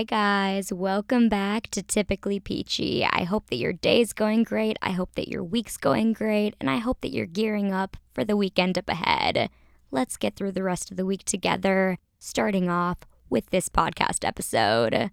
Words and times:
Hi, 0.00 0.04
guys. 0.04 0.72
Welcome 0.72 1.28
back 1.28 1.68
to 1.72 1.82
Typically 1.82 2.40
Peachy. 2.40 3.04
I 3.04 3.24
hope 3.24 3.50
that 3.50 3.58
your 3.58 3.74
day's 3.74 4.14
going 4.14 4.44
great. 4.44 4.78
I 4.80 4.92
hope 4.92 5.14
that 5.14 5.28
your 5.28 5.44
week's 5.44 5.76
going 5.76 6.14
great. 6.14 6.54
And 6.58 6.70
I 6.70 6.78
hope 6.78 7.02
that 7.02 7.12
you're 7.12 7.26
gearing 7.26 7.70
up 7.74 7.98
for 8.14 8.24
the 8.24 8.34
weekend 8.34 8.78
up 8.78 8.88
ahead. 8.88 9.50
Let's 9.90 10.16
get 10.16 10.36
through 10.36 10.52
the 10.52 10.62
rest 10.62 10.90
of 10.90 10.96
the 10.96 11.04
week 11.04 11.24
together, 11.24 11.98
starting 12.18 12.70
off 12.70 13.00
with 13.28 13.50
this 13.50 13.68
podcast 13.68 14.26
episode. 14.26 15.10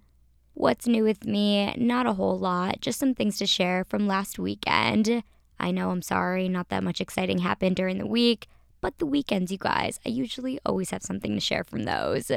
What's 0.54 0.88
new 0.88 1.04
with 1.04 1.26
me? 1.26 1.76
Not 1.76 2.08
a 2.08 2.14
whole 2.14 2.40
lot, 2.40 2.80
just 2.80 2.98
some 2.98 3.14
things 3.14 3.38
to 3.40 3.46
share 3.46 3.84
from 3.84 4.08
last 4.08 4.40
weekend. 4.40 5.22
I 5.60 5.72
know 5.72 5.90
I'm 5.90 6.02
sorry, 6.02 6.48
not 6.48 6.70
that 6.70 6.82
much 6.82 7.02
exciting 7.02 7.40
happened 7.40 7.76
during 7.76 7.98
the 7.98 8.08
week, 8.08 8.48
but 8.80 9.00
the 9.00 9.06
weekends, 9.06 9.52
you 9.52 9.58
guys, 9.58 10.00
I 10.06 10.10
usually 10.12 10.62
always 10.66 10.92
have 10.92 11.04
something 11.04 11.34
to 11.34 11.42
share 11.42 11.66
from 11.66 11.84
those. 11.84 12.32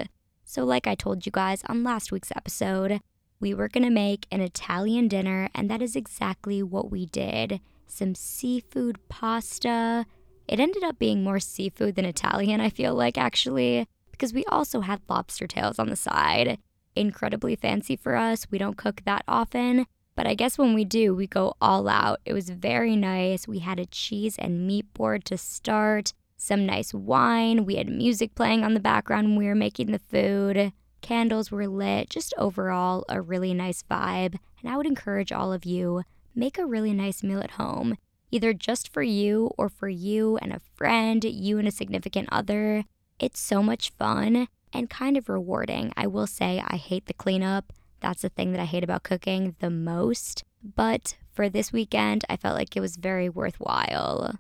So, 0.51 0.65
like 0.65 0.89
I 0.89 0.97
told 0.97 1.27
you 1.27 1.31
guys 1.31 1.63
on 1.69 1.85
last 1.85 2.11
week's 2.11 2.33
episode, 2.35 3.01
we 3.39 3.55
were 3.55 3.69
gonna 3.69 3.89
make 3.89 4.27
an 4.33 4.41
Italian 4.41 5.07
dinner, 5.07 5.49
and 5.55 5.71
that 5.71 5.81
is 5.81 5.95
exactly 5.95 6.61
what 6.61 6.91
we 6.91 7.07
did. 7.07 7.61
Some 7.87 8.17
seafood 8.17 8.99
pasta. 9.09 10.07
It 10.49 10.59
ended 10.59 10.83
up 10.83 10.99
being 10.99 11.23
more 11.23 11.39
seafood 11.39 11.95
than 11.95 12.05
Italian, 12.05 12.61
I 12.61 12.69
feel 12.69 12.97
like, 12.97 13.17
actually, 13.17 13.87
because 14.11 14.35
we 14.35 14.45
also 14.47 14.81
had 14.81 15.03
lobster 15.09 15.47
tails 15.47 15.79
on 15.79 15.89
the 15.89 15.95
side. 15.95 16.59
Incredibly 16.97 17.55
fancy 17.55 17.95
for 17.95 18.17
us. 18.17 18.49
We 18.51 18.59
don't 18.59 18.77
cook 18.77 19.03
that 19.05 19.23
often, 19.29 19.87
but 20.17 20.27
I 20.27 20.35
guess 20.35 20.59
when 20.59 20.75
we 20.75 20.85
do, 20.85 21.15
we 21.15 21.29
go 21.29 21.55
all 21.61 21.89
out. 21.89 22.19
It 22.25 22.33
was 22.33 22.51
very 22.51 22.97
nice. 22.97 23.47
We 23.47 23.61
had 23.61 23.79
a 23.79 23.87
cheese 23.87 24.35
and 24.37 24.67
meat 24.67 24.93
board 24.95 25.25
to 25.27 25.39
start 25.39 26.13
some 26.41 26.67
nice 26.67 26.95
wine. 26.95 27.65
We 27.65 27.77
had 27.77 27.89
music 27.89 28.35
playing 28.35 28.65
on 28.65 28.75
the 28.75 28.81
background 28.81 29.29
when 29.29 29.37
we 29.37 29.47
were 29.47 29.55
making 29.55 29.93
the 29.93 29.99
food. 29.99 30.73
Candles 31.03 31.51
were 31.51 31.67
lit, 31.67 32.11
just 32.11 32.35
overall 32.37 33.05
a 33.09 33.21
really 33.21 33.55
nice 33.55 33.83
vibe. 33.91 34.37
And 34.61 34.71
I 34.71 34.77
would 34.77 34.87
encourage 34.87 35.33
all 35.33 35.53
of 35.53 35.65
you 35.65 36.03
make 36.35 36.59
a 36.59 36.67
really 36.67 36.93
nice 36.93 37.23
meal 37.23 37.41
at 37.41 37.53
home, 37.53 37.97
either 38.31 38.53
just 38.53 38.93
for 38.93 39.03
you 39.03 39.51
or 39.59 39.69
for 39.69 39.89
you 39.89 40.37
and 40.39 40.53
a 40.53 40.61
friend, 40.75 41.25
you 41.25 41.59
and 41.59 41.67
a 41.67 41.73
significant 41.73 42.29
other. 42.31 42.85
It's 43.19 43.41
so 43.41 43.63
much 43.63 43.93
fun 43.99 44.49
and 44.73 44.89
kind 44.89 45.17
of 45.17 45.29
rewarding. 45.29 45.93
I 45.97 46.07
will 46.07 46.27
say 46.27 46.63
I 46.67 46.77
hate 46.77 47.07
the 47.07 47.15
cleanup. 47.15 47.73
That's 48.01 48.23
the 48.23 48.29
thing 48.29 48.53
that 48.53 48.61
I 48.61 48.67
hate 48.67 48.85
about 48.85 49.03
cooking 49.03 49.57
the 49.59 49.71
most. 49.71 50.45
But 50.63 51.17
for 51.33 51.49
this 51.49 51.73
weekend, 51.73 52.25
I 52.29 52.37
felt 52.37 52.57
like 52.57 52.77
it 52.77 52.81
was 52.81 52.97
very 52.97 53.29
worthwhile. 53.29 54.39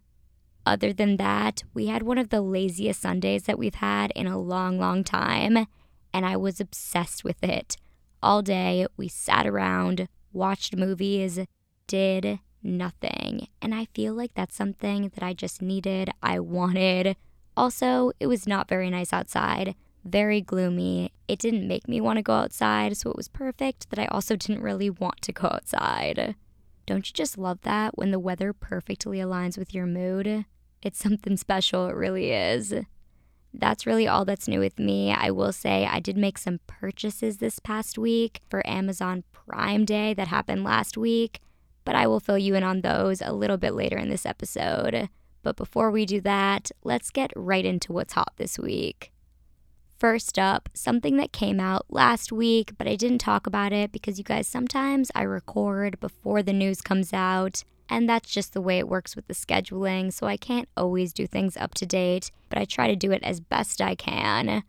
Other 0.66 0.92
than 0.92 1.16
that, 1.16 1.62
we 1.75 1.86
had 1.86 2.03
one 2.03 2.19
of 2.19 2.28
the 2.28 2.42
laziest 2.42 3.00
Sundays 3.00 3.44
that 3.44 3.58
we've 3.58 3.77
had 3.77 4.12
in 4.12 4.27
a 4.27 4.39
long, 4.39 4.78
long 4.78 5.03
time, 5.03 5.66
and 6.12 6.27
I 6.27 6.36
was 6.36 6.61
obsessed 6.61 7.25
with 7.25 7.42
it. 7.42 7.77
All 8.22 8.42
day, 8.42 8.86
we 8.97 9.08
sat 9.08 9.47
around, 9.47 10.08
watched 10.33 10.77
movies, 10.77 11.41
did 11.86 12.41
nothing. 12.62 13.48
And 13.62 13.75
I 13.75 13.86
feel 13.94 14.14
like 14.14 14.34
that's 14.34 14.55
something 14.55 15.11
that 15.14 15.22
I 15.22 15.33
just 15.33 15.62
needed, 15.62 16.11
I 16.22 16.38
wanted. 16.41 17.16
Also, 17.56 18.12
it 18.20 18.27
was 18.27 18.47
not 18.47 18.69
very 18.69 18.91
nice 18.91 19.12
outside, 19.12 19.75
very 20.05 20.41
gloomy. 20.41 21.12
It 21.27 21.38
didn't 21.38 21.69
make 21.69 21.88
me 21.88 22.00
want 22.00 22.19
to 22.19 22.22
go 22.22 22.34
outside, 22.34 22.97
so 22.97 23.11
it 23.11 23.16
was 23.16 23.28
perfect 23.28 23.91
that 23.91 23.98
I 23.98 24.06
also 24.06 24.36
didn't 24.36 24.62
really 24.62 24.91
want 24.91 25.22
to 25.22 25.33
go 25.33 25.48
outside. 25.48 26.34
Don't 26.91 27.08
you 27.08 27.12
just 27.14 27.38
love 27.38 27.60
that 27.60 27.96
when 27.96 28.10
the 28.10 28.19
weather 28.19 28.52
perfectly 28.52 29.19
aligns 29.19 29.56
with 29.56 29.72
your 29.72 29.86
mood? 29.86 30.44
It's 30.83 30.98
something 30.98 31.36
special, 31.36 31.86
it 31.86 31.94
really 31.94 32.32
is. 32.32 32.74
That's 33.55 33.86
really 33.86 34.08
all 34.08 34.24
that's 34.24 34.48
new 34.48 34.58
with 34.58 34.77
me. 34.77 35.12
I 35.12 35.30
will 35.30 35.52
say 35.52 35.87
I 35.87 36.00
did 36.00 36.16
make 36.16 36.37
some 36.37 36.59
purchases 36.66 37.37
this 37.37 37.60
past 37.60 37.97
week 37.97 38.41
for 38.50 38.66
Amazon 38.69 39.22
Prime 39.31 39.84
Day 39.84 40.14
that 40.14 40.26
happened 40.26 40.64
last 40.64 40.97
week, 40.97 41.38
but 41.84 41.94
I 41.94 42.09
will 42.09 42.19
fill 42.19 42.38
you 42.38 42.56
in 42.56 42.64
on 42.64 42.81
those 42.81 43.22
a 43.22 43.32
little 43.32 43.56
bit 43.56 43.75
later 43.75 43.97
in 43.97 44.09
this 44.09 44.26
episode. 44.26 45.09
But 45.44 45.54
before 45.54 45.93
we 45.93 46.04
do 46.06 46.20
that, 46.22 46.72
let's 46.82 47.12
get 47.12 47.31
right 47.37 47.64
into 47.64 47.93
what's 47.93 48.14
hot 48.14 48.32
this 48.37 48.59
week. 48.59 49.12
First 50.00 50.38
up, 50.38 50.71
something 50.72 51.19
that 51.19 51.31
came 51.31 51.61
out 51.61 51.84
last 51.91 52.33
week, 52.33 52.72
but 52.78 52.88
I 52.88 52.97
didn't 52.97 53.19
talk 53.19 53.47
about 53.47 53.71
it 53.71 53.93
because 53.93 54.16
you 54.16 54.25
guys 54.25 54.49
sometimes 54.49 55.11
I 55.15 55.21
record 55.21 56.00
before 56.00 56.43
the 56.43 56.55
news 56.55 56.81
comes 56.81 57.12
out 57.12 57.65
and 57.91 58.09
that's 58.09 58.31
just 58.31 58.55
the 58.55 58.62
way 58.62 58.78
it 58.78 58.88
works 58.88 59.15
with 59.15 59.27
the 59.27 59.34
scheduling, 59.34 60.11
so 60.11 60.27
I 60.27 60.38
can't 60.38 60.71
always 60.75 61.12
do 61.12 61.27
things 61.27 61.55
up 61.59 61.75
to 61.75 61.84
date, 61.84 62.31
but 62.49 62.59
I 62.59 62.65
try 62.65 62.88
to 62.88 62.97
do 62.97 63.12
it 63.12 63.22
as 63.22 63.41
best 63.41 63.83
I 63.83 63.94
can. 63.94 64.62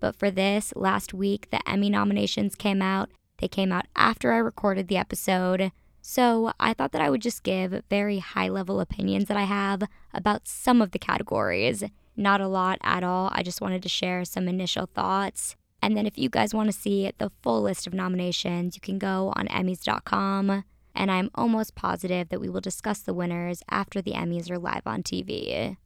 But 0.00 0.16
for 0.16 0.32
this, 0.32 0.72
last 0.74 1.14
week, 1.14 1.50
the 1.50 1.60
Emmy 1.70 1.88
nominations 1.88 2.56
came 2.56 2.82
out. 2.82 3.08
They 3.38 3.46
came 3.46 3.70
out 3.70 3.86
after 3.94 4.32
I 4.32 4.38
recorded 4.38 4.88
the 4.88 4.96
episode. 4.96 5.70
So 6.00 6.50
I 6.58 6.74
thought 6.74 6.90
that 6.90 7.02
I 7.02 7.08
would 7.08 7.22
just 7.22 7.44
give 7.44 7.84
very 7.88 8.18
high 8.18 8.48
level 8.48 8.80
opinions 8.80 9.26
that 9.26 9.36
I 9.36 9.44
have 9.44 9.84
about 10.12 10.48
some 10.48 10.82
of 10.82 10.90
the 10.90 10.98
categories. 10.98 11.84
Not 12.16 12.40
a 12.40 12.48
lot 12.48 12.78
at 12.82 13.02
all. 13.02 13.30
I 13.32 13.42
just 13.42 13.60
wanted 13.60 13.82
to 13.82 13.88
share 13.88 14.24
some 14.24 14.48
initial 14.48 14.86
thoughts. 14.86 15.56
And 15.80 15.96
then 15.96 16.06
if 16.06 16.16
you 16.16 16.28
guys 16.28 16.54
want 16.54 16.70
to 16.70 16.78
see 16.78 17.10
the 17.18 17.32
full 17.42 17.62
list 17.62 17.86
of 17.86 17.94
nominations, 17.94 18.76
you 18.76 18.80
can 18.80 18.98
go 18.98 19.32
on 19.34 19.48
Emmys.com 19.48 20.64
and 20.94 21.10
I'm 21.10 21.30
almost 21.34 21.74
positive 21.74 22.28
that 22.28 22.40
we 22.40 22.48
will 22.48 22.60
discuss 22.60 23.00
the 23.00 23.14
winners 23.14 23.62
after 23.70 24.02
the 24.02 24.12
Emmys 24.12 24.50
are 24.50 24.58
live 24.58 24.86
on 24.86 25.02
TV. 25.02 25.76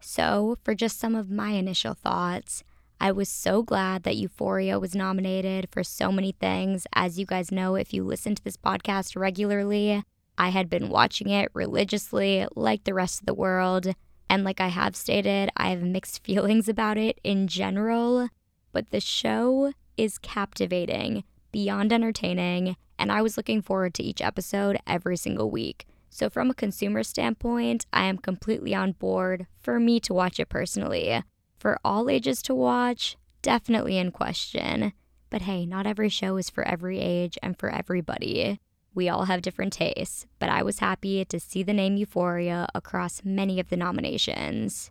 So, 0.00 0.56
for 0.62 0.74
just 0.74 1.00
some 1.00 1.14
of 1.14 1.30
my 1.30 1.50
initial 1.50 1.94
thoughts, 1.94 2.62
I 3.00 3.12
was 3.12 3.28
so 3.28 3.62
glad 3.62 4.04
that 4.04 4.16
Euphoria 4.16 4.78
was 4.78 4.94
nominated 4.94 5.68
for 5.70 5.82
so 5.82 6.10
many 6.10 6.32
things. 6.32 6.86
As 6.94 7.18
you 7.18 7.26
guys 7.26 7.52
know, 7.52 7.74
if 7.74 7.92
you 7.92 8.04
listen 8.04 8.34
to 8.34 8.44
this 8.44 8.56
podcast 8.56 9.16
regularly, 9.16 10.02
I 10.38 10.50
had 10.50 10.70
been 10.70 10.88
watching 10.88 11.28
it 11.28 11.50
religiously 11.52 12.46
like 12.54 12.84
the 12.84 12.94
rest 12.94 13.20
of 13.20 13.26
the 13.26 13.34
world. 13.34 13.94
And 14.28 14.44
like 14.44 14.60
I 14.60 14.68
have 14.68 14.96
stated, 14.96 15.50
I 15.56 15.70
have 15.70 15.82
mixed 15.82 16.22
feelings 16.24 16.68
about 16.68 16.98
it 16.98 17.20
in 17.24 17.48
general, 17.48 18.28
but 18.72 18.90
the 18.90 19.00
show 19.00 19.72
is 19.96 20.18
captivating, 20.18 21.24
beyond 21.52 21.92
entertaining, 21.92 22.76
and 22.98 23.12
I 23.12 23.22
was 23.22 23.36
looking 23.36 23.62
forward 23.62 23.94
to 23.94 24.02
each 24.02 24.20
episode 24.20 24.78
every 24.86 25.16
single 25.16 25.50
week. 25.50 25.86
So, 26.10 26.30
from 26.30 26.50
a 26.50 26.54
consumer 26.54 27.02
standpoint, 27.02 27.84
I 27.92 28.04
am 28.04 28.18
completely 28.18 28.74
on 28.74 28.92
board 28.92 29.46
for 29.60 29.78
me 29.78 30.00
to 30.00 30.14
watch 30.14 30.40
it 30.40 30.48
personally. 30.48 31.22
For 31.58 31.78
all 31.84 32.08
ages 32.08 32.40
to 32.42 32.54
watch, 32.54 33.16
definitely 33.42 33.98
in 33.98 34.12
question. 34.12 34.92
But 35.28 35.42
hey, 35.42 35.66
not 35.66 35.86
every 35.86 36.08
show 36.08 36.36
is 36.36 36.48
for 36.48 36.66
every 36.66 37.00
age 37.00 37.38
and 37.42 37.58
for 37.58 37.68
everybody. 37.68 38.60
We 38.96 39.10
all 39.10 39.26
have 39.26 39.42
different 39.42 39.74
tastes, 39.74 40.24
but 40.38 40.48
I 40.48 40.62
was 40.62 40.78
happy 40.78 41.22
to 41.22 41.38
see 41.38 41.62
the 41.62 41.74
name 41.74 41.98
Euphoria 41.98 42.66
across 42.74 43.26
many 43.26 43.60
of 43.60 43.68
the 43.68 43.76
nominations. 43.76 44.90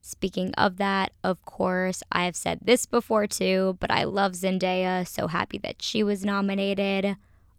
Speaking 0.00 0.54
of 0.54 0.76
that, 0.76 1.10
of 1.24 1.44
course, 1.44 2.04
I 2.12 2.24
have 2.24 2.36
said 2.36 2.60
this 2.62 2.86
before 2.86 3.26
too, 3.26 3.78
but 3.80 3.90
I 3.90 4.04
love 4.04 4.34
Zendaya, 4.34 5.04
so 5.04 5.26
happy 5.26 5.58
that 5.58 5.82
she 5.82 6.04
was 6.04 6.24
nominated. 6.24 7.16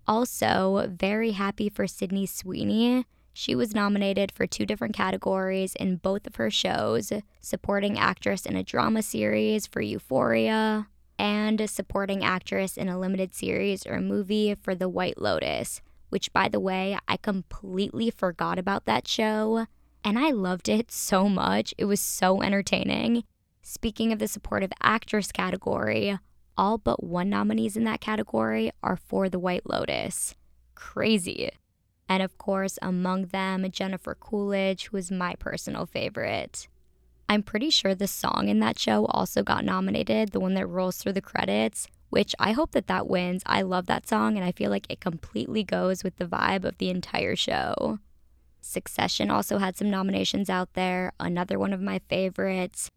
Also, 0.08 0.88
very 0.90 1.32
happy 1.32 1.68
for 1.68 1.86
Sydney 1.86 2.28
Sweeney. 2.28 3.06
She 3.34 3.54
was 3.54 3.76
nominated 3.76 4.32
for 4.32 4.48
two 4.48 4.66
different 4.66 4.96
categories 4.96 5.76
in 5.76 5.98
both 5.98 6.26
of 6.26 6.36
her 6.36 6.50
shows 6.50 7.12
supporting 7.42 8.00
actress 8.00 8.46
in 8.46 8.56
a 8.56 8.64
drama 8.64 9.02
series 9.02 9.68
for 9.68 9.82
Euphoria, 9.82 10.88
and 11.24 11.62
a 11.62 11.68
supporting 11.70 12.22
actress 12.22 12.76
in 12.76 12.90
a 12.90 13.00
limited 13.00 13.34
series 13.34 13.88
or 13.88 14.02
movie 14.02 14.54
for 14.56 14.76
The 14.76 14.90
White 14.90 15.22
Lotus, 15.22 15.80
which, 16.10 16.34
by 16.34 16.50
the 16.50 16.60
way, 16.60 16.98
I 17.08 17.16
completely 17.16 18.12
forgot 18.12 18.60
about 18.60 18.84
that 18.86 19.08
show. 19.08 19.68
And 20.04 20.20
I 20.20 20.32
loved 20.32 20.68
it 20.68 20.92
so 20.92 21.30
much. 21.30 21.74
It 21.78 21.86
was 21.86 22.02
so 22.02 22.42
entertaining. 22.42 23.24
Speaking 23.62 24.12
of 24.12 24.20
the 24.20 24.28
supportive 24.28 24.74
actress 24.82 25.32
category, 25.32 26.20
all 26.58 26.78
but 26.78 27.02
one 27.02 27.30
nominees 27.30 27.78
in 27.78 27.86
that 27.86 28.02
category 28.02 28.74
are 28.84 28.98
for 28.98 29.30
The 29.30 29.40
White 29.40 29.66
Lotus. 29.66 30.36
Crazy. 30.76 31.52
And 32.10 32.22
of 32.22 32.38
course, 32.38 32.78
among 32.82 33.28
them, 33.28 33.66
Jennifer 33.72 34.14
Coolidge, 34.14 34.88
who 34.88 34.98
is 34.98 35.10
my 35.10 35.36
personal 35.36 35.86
favorite. 35.86 36.68
I'm 37.30 37.44
pretty 37.44 37.70
sure 37.70 37.96
the 37.96 38.08
song 38.08 38.48
in 38.50 38.60
that 38.60 38.78
show 38.78 39.06
also 39.06 39.44
got 39.44 39.66
nominated, 39.66 40.32
the 40.32 40.40
one 40.40 40.54
that 40.56 40.68
rolls 40.68 40.98
through 40.98 41.14
the 41.14 41.22
credits, 41.22 41.88
which 42.10 42.36
I 42.40 42.52
hope 42.52 42.72
that 42.72 42.88
that 42.88 43.08
wins. 43.08 43.42
I 43.46 43.62
love 43.64 43.88
that 43.88 44.08
song 44.08 44.36
and 44.36 44.46
I 44.46 44.52
feel 44.52 44.70
like 44.70 44.86
it 44.90 45.00
completely 45.00 45.64
goes 45.64 46.04
with 46.04 46.18
the 46.18 46.26
vibe 46.26 46.64
of 46.64 46.78
the 46.78 46.90
entire 46.90 47.36
show. 47.36 48.00
Succession 48.62 49.30
also 49.30 49.58
had 49.58 49.76
some 49.76 49.90
nominations 49.90 50.50
out 50.50 50.74
there, 50.74 51.12
another 51.20 51.58
one 51.58 51.74
of 51.74 51.82
my 51.82 52.00
favorites. 52.10 52.90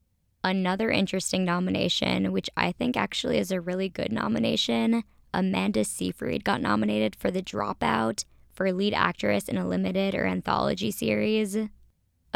Another 0.44 0.90
interesting 0.90 1.44
nomination, 1.44 2.30
which 2.30 2.48
I 2.56 2.72
think 2.72 2.96
actually 2.96 3.38
is 3.38 3.50
a 3.50 3.60
really 3.60 3.88
good 3.88 4.12
nomination, 4.12 5.02
Amanda 5.34 5.84
Seyfried 5.84 6.44
got 6.44 6.62
nominated 6.62 7.16
for 7.16 7.30
The 7.30 7.42
Dropout 7.42 8.24
for 8.52 8.72
lead 8.72 8.94
actress 8.94 9.48
in 9.48 9.58
a 9.58 9.66
limited 9.66 10.14
or 10.14 10.24
anthology 10.24 10.90
series. 10.90 11.58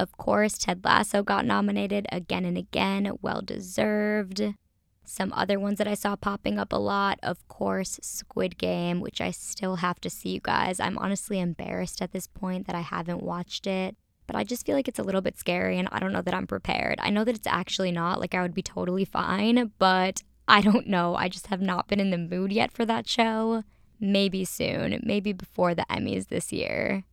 Of 0.01 0.17
course, 0.17 0.57
Ted 0.57 0.83
Lasso 0.83 1.23
got 1.23 1.45
nominated 1.45 2.07
again 2.11 2.47
and 2.47 2.57
again, 2.57 3.13
well 3.21 3.43
deserved. 3.43 4.55
Some 5.05 5.31
other 5.35 5.61
ones 5.61 5.77
that 5.77 5.87
I 5.87 5.93
saw 5.93 6.17
popping 6.17 6.59
up 6.59 6.73
a 6.73 6.77
lot, 6.77 7.19
of 7.23 7.47
course, 7.49 8.01
Squid 8.01 8.57
Game, 8.57 9.01
which 9.01 9.21
I 9.21 9.31
still 9.31 9.77
have 9.77 10.01
to 10.01 10.09
see, 10.09 10.31
you 10.31 10.41
guys. 10.43 10.81
I'm 10.81 10.97
honestly 10.97 11.39
embarrassed 11.39 12.01
at 12.01 12.13
this 12.13 12.27
point 12.27 12.67
that 12.67 12.75
I 12.75 12.81
haven't 12.81 13.23
watched 13.23 13.67
it, 13.67 13.95
but 14.27 14.37
I 14.37 14.43
just 14.43 14.65
feel 14.65 14.75
like 14.75 14.89
it's 14.89 14.99
a 14.99 15.03
little 15.03 15.21
bit 15.21 15.39
scary 15.39 15.79
and 15.79 15.87
I 15.93 15.99
don't 15.99 16.15
know 16.15 16.23
that 16.23 16.33
I'm 16.33 16.47
prepared. 16.47 16.99
I 17.03 17.11
know 17.11 17.25
that 17.25 17.35
it's 17.35 17.47
actually 17.47 17.93
not, 17.93 18.21
like, 18.21 18.35
I 18.35 18.41
would 18.41 18.55
be 18.55 18.63
totally 18.63 19.05
fine, 19.05 19.71
but 19.79 20.23
I 20.49 20.63
don't 20.63 20.87
know. 20.87 21.15
I 21.15 21.29
just 21.29 21.49
have 21.49 21.61
not 21.61 21.89
been 21.89 22.01
in 22.01 22.09
the 22.09 22.17
mood 22.17 22.53
yet 22.53 22.73
for 22.73 22.87
that 22.87 23.07
show. 23.07 23.65
Maybe 24.01 24.47
soon, 24.47 24.99
maybe 25.03 25.35
before 25.35 25.75
the 25.75 25.85
Emmys 25.91 26.29
this 26.29 26.55
year. 26.55 27.05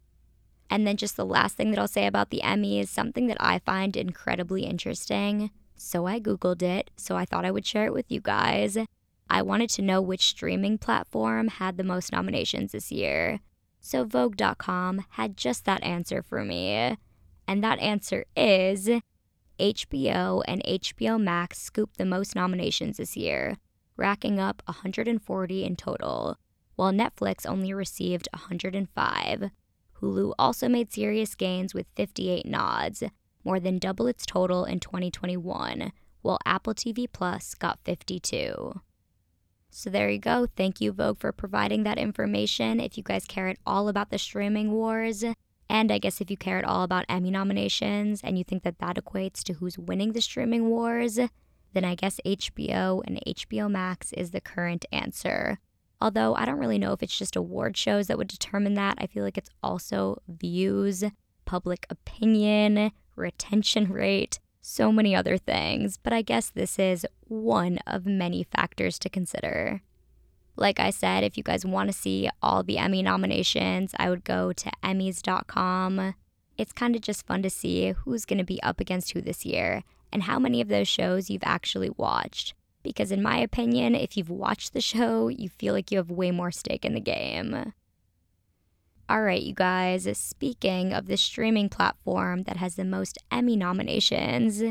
And 0.69 0.85
then 0.85 0.97
just 0.97 1.15
the 1.15 1.25
last 1.25 1.55
thing 1.55 1.71
that 1.71 1.79
I'll 1.79 1.87
say 1.87 2.07
about 2.07 2.29
the 2.29 2.41
Emmy 2.41 2.79
is 2.79 2.89
something 2.89 3.27
that 3.27 3.37
I 3.39 3.59
find 3.59 3.95
incredibly 3.95 4.63
interesting 4.63 5.51
so 5.77 6.07
I 6.07 6.19
Googled 6.19 6.63
it, 6.63 6.89
so 6.97 7.15
I 7.15 7.25
thought 7.25 7.45
I 7.45 7.51
would 7.51 7.65
share 7.65 7.85
it 7.85 7.93
with 7.93 8.11
you 8.11 8.19
guys. 8.19 8.77
I 9.29 9.41
wanted 9.41 9.69
to 9.71 9.81
know 9.81 10.01
which 10.01 10.27
streaming 10.27 10.77
platform 10.77 11.47
had 11.49 11.77
the 11.77 11.83
most 11.83 12.11
nominations 12.11 12.71
this 12.71 12.91
year. 12.91 13.39
So 13.79 14.03
Vogue.com 14.03 15.05
had 15.11 15.37
just 15.37 15.65
that 15.65 15.83
answer 15.83 16.23
for 16.23 16.43
me. 16.43 16.97
And 17.47 17.63
that 17.63 17.79
answer 17.79 18.25
is 18.35 18.89
HBO 19.59 20.43
and 20.47 20.63
HBO 20.65 21.21
Max 21.21 21.59
scooped 21.61 21.97
the 21.97 22.05
most 22.05 22.35
nominations 22.35 22.97
this 22.97 23.15
year, 23.15 23.57
racking 23.95 24.39
up 24.39 24.63
140 24.65 25.63
in 25.63 25.75
total, 25.75 26.37
while 26.75 26.91
Netflix 26.91 27.45
only 27.45 27.73
received 27.73 28.27
105. 28.33 29.51
Hulu 30.01 30.33
also 30.37 30.67
made 30.67 30.91
serious 30.91 31.35
gains 31.35 31.73
with 31.73 31.87
58 31.95 32.45
nods, 32.45 33.03
more 33.43 33.59
than 33.59 33.79
double 33.79 34.07
its 34.07 34.25
total 34.25 34.65
in 34.65 34.79
2021, 34.79 35.91
while 36.21 36.39
Apple 36.45 36.73
TV 36.73 37.07
Plus 37.11 37.55
got 37.55 37.79
52. 37.85 38.81
So 39.69 39.89
there 39.89 40.09
you 40.09 40.19
go. 40.19 40.47
Thank 40.55 40.81
you, 40.81 40.91
Vogue, 40.91 41.19
for 41.19 41.31
providing 41.31 41.83
that 41.83 41.97
information. 41.97 42.79
If 42.79 42.97
you 42.97 43.03
guys 43.03 43.25
care 43.25 43.47
at 43.47 43.59
all 43.65 43.87
about 43.87 44.09
the 44.09 44.17
streaming 44.17 44.71
wars, 44.71 45.23
and 45.69 45.91
I 45.91 45.97
guess 45.97 46.21
if 46.21 46.31
you 46.31 46.37
care 46.37 46.57
at 46.57 46.65
all 46.65 46.83
about 46.83 47.05
Emmy 47.09 47.31
nominations 47.31 48.21
and 48.23 48.37
you 48.37 48.43
think 48.43 48.63
that 48.63 48.79
that 48.79 48.95
equates 48.95 49.43
to 49.43 49.53
who's 49.53 49.77
winning 49.77 50.13
the 50.13 50.21
streaming 50.21 50.69
wars, 50.69 51.19
then 51.73 51.83
I 51.83 51.95
guess 51.95 52.19
HBO 52.25 53.03
and 53.05 53.21
HBO 53.27 53.69
Max 53.69 54.13
is 54.13 54.31
the 54.31 54.41
current 54.41 54.85
answer. 54.91 55.59
Although 55.99 56.35
I 56.35 56.45
don't 56.45 56.59
really 56.59 56.77
know 56.77 56.93
if 56.93 57.01
it's 57.01 57.17
just 57.17 57.35
award 57.35 57.75
shows 57.75 58.07
that 58.07 58.17
would 58.17 58.27
determine 58.27 58.75
that. 58.75 58.97
I 58.99 59.07
feel 59.07 59.23
like 59.23 59.37
it's 59.37 59.49
also 59.63 60.21
views, 60.27 61.03
public 61.45 61.87
opinion, 61.89 62.91
retention 63.15 63.91
rate, 63.91 64.39
so 64.61 64.91
many 64.91 65.15
other 65.15 65.37
things, 65.37 65.97
but 65.97 66.13
I 66.13 66.21
guess 66.21 66.49
this 66.49 66.77
is 66.77 67.05
one 67.21 67.79
of 67.87 68.05
many 68.05 68.43
factors 68.43 68.99
to 68.99 69.09
consider. 69.09 69.81
Like 70.55 70.79
I 70.79 70.89
said, 70.89 71.23
if 71.23 71.37
you 71.37 71.43
guys 71.43 71.65
want 71.65 71.89
to 71.89 71.97
see 71.97 72.29
all 72.41 72.63
the 72.63 72.77
Emmy 72.77 73.01
nominations, 73.01 73.93
I 73.97 74.09
would 74.09 74.23
go 74.23 74.51
to 74.53 74.71
Emmys.com. 74.83 76.15
It's 76.57 76.73
kind 76.73 76.95
of 76.95 77.01
just 77.01 77.25
fun 77.27 77.43
to 77.43 77.49
see 77.49 77.91
who's 77.91 78.25
going 78.25 78.39
to 78.39 78.43
be 78.43 78.61
up 78.63 78.79
against 78.79 79.13
who 79.13 79.21
this 79.21 79.45
year 79.45 79.83
and 80.11 80.23
how 80.23 80.39
many 80.39 80.59
of 80.59 80.67
those 80.67 80.87
shows 80.87 81.29
you've 81.29 81.43
actually 81.45 81.91
watched. 81.91 82.55
Because, 82.87 83.11
in 83.11 83.21
my 83.21 83.37
opinion, 83.37 83.95
if 83.95 84.17
you've 84.17 84.29
watched 84.29 84.73
the 84.73 84.81
show, 84.81 85.27
you 85.27 85.49
feel 85.49 85.73
like 85.73 85.91
you 85.91 85.97
have 85.97 86.09
way 86.09 86.31
more 86.31 86.51
stake 86.51 86.85
in 86.85 86.93
the 86.93 86.99
game. 86.99 87.73
All 89.09 89.21
right, 89.21 89.41
you 89.41 89.53
guys, 89.53 90.07
speaking 90.17 90.91
of 90.91 91.07
the 91.07 91.15
streaming 91.15 91.69
platform 91.69 92.43
that 92.43 92.57
has 92.57 92.75
the 92.75 92.83
most 92.83 93.17
Emmy 93.31 93.55
nominations, 93.55 94.61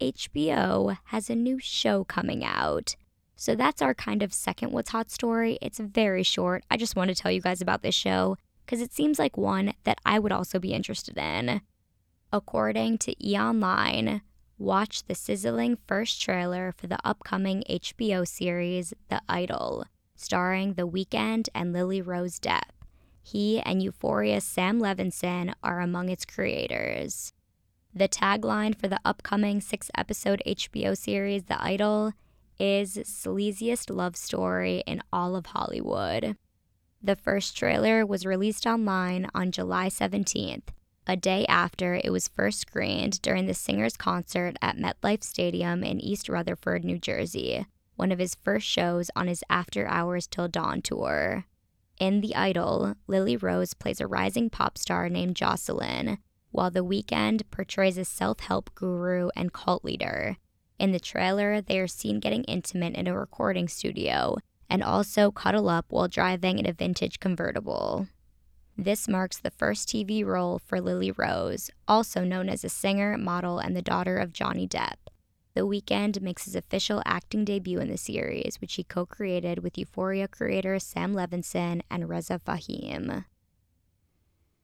HBO 0.00 0.96
has 1.06 1.28
a 1.28 1.34
new 1.34 1.58
show 1.58 2.04
coming 2.04 2.44
out. 2.44 2.94
So 3.36 3.56
that's 3.56 3.82
our 3.82 3.94
kind 3.94 4.22
of 4.22 4.32
second 4.32 4.70
What's 4.70 4.90
Hot 4.90 5.10
story. 5.10 5.58
It's 5.60 5.80
very 5.80 6.22
short. 6.22 6.64
I 6.70 6.76
just 6.76 6.94
want 6.94 7.08
to 7.08 7.14
tell 7.14 7.32
you 7.32 7.40
guys 7.40 7.60
about 7.60 7.82
this 7.82 7.94
show 7.94 8.36
because 8.64 8.80
it 8.80 8.92
seems 8.92 9.18
like 9.18 9.36
one 9.36 9.74
that 9.82 9.98
I 10.06 10.18
would 10.18 10.32
also 10.32 10.58
be 10.58 10.72
interested 10.72 11.18
in. 11.18 11.60
According 12.32 12.98
to 12.98 13.14
E! 13.26 13.36
Online, 13.36 14.22
watch 14.58 15.04
the 15.04 15.14
sizzling 15.14 15.78
first 15.86 16.20
trailer 16.22 16.72
for 16.72 16.86
the 16.86 16.98
upcoming 17.04 17.64
HBO 17.68 18.26
series 18.26 18.94
The 19.08 19.20
Idol, 19.28 19.84
starring 20.14 20.74
The 20.74 20.88
Weeknd 20.88 21.48
and 21.54 21.72
Lily 21.72 22.00
Rose 22.00 22.38
Depp. 22.38 22.70
He 23.22 23.60
and 23.60 23.82
Euphoria's 23.82 24.44
Sam 24.44 24.80
Levinson 24.80 25.54
are 25.62 25.80
among 25.80 26.08
its 26.08 26.24
creators. 26.24 27.32
The 27.94 28.08
tagline 28.08 28.78
for 28.78 28.88
the 28.88 29.00
upcoming 29.04 29.60
six 29.60 29.90
episode 29.96 30.42
HBO 30.46 30.96
series, 30.96 31.44
The 31.44 31.62
Idol, 31.62 32.12
is 32.58 32.96
Sleaziest 32.96 33.94
Love 33.94 34.16
Story 34.16 34.82
in 34.86 35.02
All 35.12 35.36
of 35.36 35.46
Hollywood. 35.46 36.36
The 37.02 37.16
first 37.16 37.56
trailer 37.56 38.04
was 38.04 38.26
released 38.26 38.66
online 38.66 39.28
on 39.34 39.52
July 39.52 39.88
17th, 39.88 40.68
a 41.06 41.16
day 41.16 41.44
after 41.46 41.94
it 41.94 42.10
was 42.10 42.28
first 42.28 42.60
screened 42.60 43.20
during 43.22 43.46
the 43.46 43.54
singer's 43.54 43.96
concert 43.96 44.56
at 44.62 44.78
MetLife 44.78 45.22
Stadium 45.22 45.84
in 45.84 46.00
East 46.00 46.28
Rutherford, 46.28 46.84
New 46.84 46.98
Jersey, 46.98 47.66
one 47.96 48.10
of 48.10 48.18
his 48.18 48.34
first 48.34 48.66
shows 48.66 49.10
on 49.14 49.26
his 49.26 49.44
After 49.50 49.86
Hours 49.86 50.26
Till 50.26 50.48
Dawn 50.48 50.82
tour. 50.82 51.44
In 52.00 52.20
The 52.20 52.34
Idol, 52.34 52.94
Lily 53.06 53.36
Rose 53.36 53.74
plays 53.74 54.00
a 54.00 54.06
rising 54.06 54.50
pop 54.50 54.78
star 54.78 55.08
named 55.08 55.36
Jocelyn, 55.36 56.18
while 56.50 56.70
The 56.70 56.84
Weeknd 56.84 57.42
portrays 57.50 57.98
a 57.98 58.04
self 58.04 58.40
help 58.40 58.74
guru 58.74 59.28
and 59.36 59.52
cult 59.52 59.84
leader. 59.84 60.38
In 60.78 60.92
the 60.92 61.00
trailer, 61.00 61.60
they 61.60 61.78
are 61.78 61.86
seen 61.86 62.18
getting 62.18 62.44
intimate 62.44 62.94
in 62.94 63.06
a 63.06 63.16
recording 63.16 63.68
studio 63.68 64.38
and 64.68 64.82
also 64.82 65.30
cuddle 65.30 65.68
up 65.68 65.86
while 65.88 66.08
driving 66.08 66.58
in 66.58 66.66
a 66.66 66.72
vintage 66.72 67.20
convertible. 67.20 68.08
This 68.76 69.06
marks 69.06 69.38
the 69.38 69.50
first 69.52 69.88
TV 69.88 70.24
role 70.24 70.58
for 70.58 70.80
Lily 70.80 71.12
Rose, 71.12 71.70
also 71.86 72.24
known 72.24 72.48
as 72.48 72.64
a 72.64 72.68
singer, 72.68 73.16
model, 73.16 73.58
and 73.58 73.76
the 73.76 73.82
daughter 73.82 74.18
of 74.18 74.32
Johnny 74.32 74.66
Depp. 74.66 74.96
The 75.54 75.60
Weeknd 75.60 76.20
makes 76.20 76.46
his 76.46 76.56
official 76.56 77.00
acting 77.06 77.44
debut 77.44 77.78
in 77.78 77.88
the 77.88 77.96
series, 77.96 78.60
which 78.60 78.74
he 78.74 78.82
co 78.82 79.06
created 79.06 79.60
with 79.60 79.78
Euphoria 79.78 80.26
creator 80.26 80.80
Sam 80.80 81.14
Levinson 81.14 81.82
and 81.88 82.08
Reza 82.08 82.40
Fahim. 82.44 83.24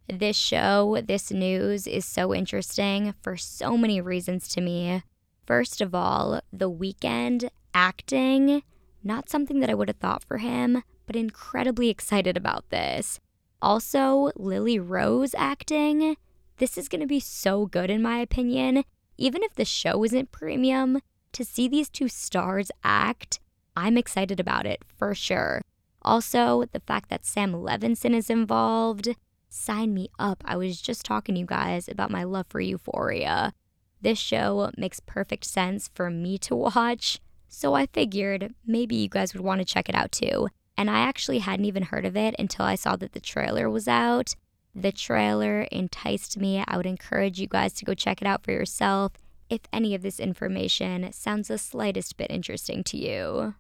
This 0.08 0.36
show, 0.36 1.00
this 1.06 1.30
news 1.30 1.86
is 1.86 2.04
so 2.04 2.34
interesting 2.34 3.14
for 3.22 3.36
so 3.36 3.76
many 3.76 4.00
reasons 4.00 4.48
to 4.48 4.60
me. 4.60 5.04
First 5.46 5.80
of 5.80 5.94
all, 5.94 6.40
The 6.52 6.68
Weeknd 6.68 7.48
acting, 7.72 8.64
not 9.04 9.28
something 9.28 9.60
that 9.60 9.70
I 9.70 9.74
would 9.74 9.88
have 9.88 9.98
thought 9.98 10.24
for 10.24 10.38
him, 10.38 10.82
but 11.06 11.14
incredibly 11.14 11.90
excited 11.90 12.36
about 12.36 12.70
this. 12.70 13.20
Also, 13.62 14.30
Lily 14.36 14.78
Rose 14.78 15.34
acting. 15.36 16.16
This 16.58 16.76
is 16.76 16.88
going 16.88 17.00
to 17.00 17.06
be 17.06 17.20
so 17.20 17.66
good, 17.66 17.90
in 17.90 18.02
my 18.02 18.18
opinion 18.18 18.84
even 19.20 19.42
if 19.42 19.54
the 19.54 19.66
show 19.66 20.02
isn't 20.02 20.32
premium, 20.32 21.00
to 21.32 21.44
see 21.44 21.68
these 21.68 21.90
two 21.90 22.08
stars 22.08 22.72
act, 22.82 23.38
I'm 23.76 23.98
excited 23.98 24.40
about 24.40 24.66
it 24.66 24.82
for 24.96 25.14
sure. 25.14 25.60
Also, 26.02 26.64
the 26.72 26.80
fact 26.80 27.10
that 27.10 27.26
Sam 27.26 27.52
Levinson 27.52 28.14
is 28.14 28.30
involved, 28.30 29.14
sign 29.50 29.92
me 29.92 30.08
up. 30.18 30.42
I 30.46 30.56
was 30.56 30.80
just 30.80 31.04
talking 31.04 31.34
to 31.34 31.40
you 31.40 31.46
guys 31.46 31.86
about 31.86 32.10
my 32.10 32.24
love 32.24 32.46
for 32.48 32.60
Euphoria. 32.60 33.52
This 34.00 34.18
show 34.18 34.70
makes 34.78 35.00
perfect 35.00 35.44
sense 35.44 35.90
for 35.94 36.10
me 36.10 36.38
to 36.38 36.56
watch, 36.74 37.20
so 37.46 37.74
I 37.74 37.86
figured 37.86 38.54
maybe 38.66 38.96
you 38.96 39.10
guys 39.10 39.34
would 39.34 39.44
want 39.44 39.60
to 39.60 39.66
check 39.66 39.90
it 39.90 39.94
out 39.94 40.12
too. 40.12 40.48
And 40.80 40.88
I 40.88 41.00
actually 41.00 41.40
hadn't 41.40 41.66
even 41.66 41.82
heard 41.82 42.06
of 42.06 42.16
it 42.16 42.34
until 42.38 42.64
I 42.64 42.74
saw 42.74 42.96
that 42.96 43.12
the 43.12 43.20
trailer 43.20 43.68
was 43.68 43.86
out. 43.86 44.34
The 44.74 44.90
trailer 44.90 45.68
enticed 45.70 46.38
me. 46.38 46.64
I 46.66 46.78
would 46.78 46.86
encourage 46.86 47.38
you 47.38 47.46
guys 47.46 47.74
to 47.74 47.84
go 47.84 47.92
check 47.92 48.22
it 48.22 48.26
out 48.26 48.42
for 48.42 48.52
yourself 48.52 49.12
if 49.50 49.60
any 49.74 49.94
of 49.94 50.00
this 50.00 50.18
information 50.18 51.12
sounds 51.12 51.48
the 51.48 51.58
slightest 51.58 52.16
bit 52.16 52.30
interesting 52.30 52.82
to 52.84 52.96
you. 52.96 53.56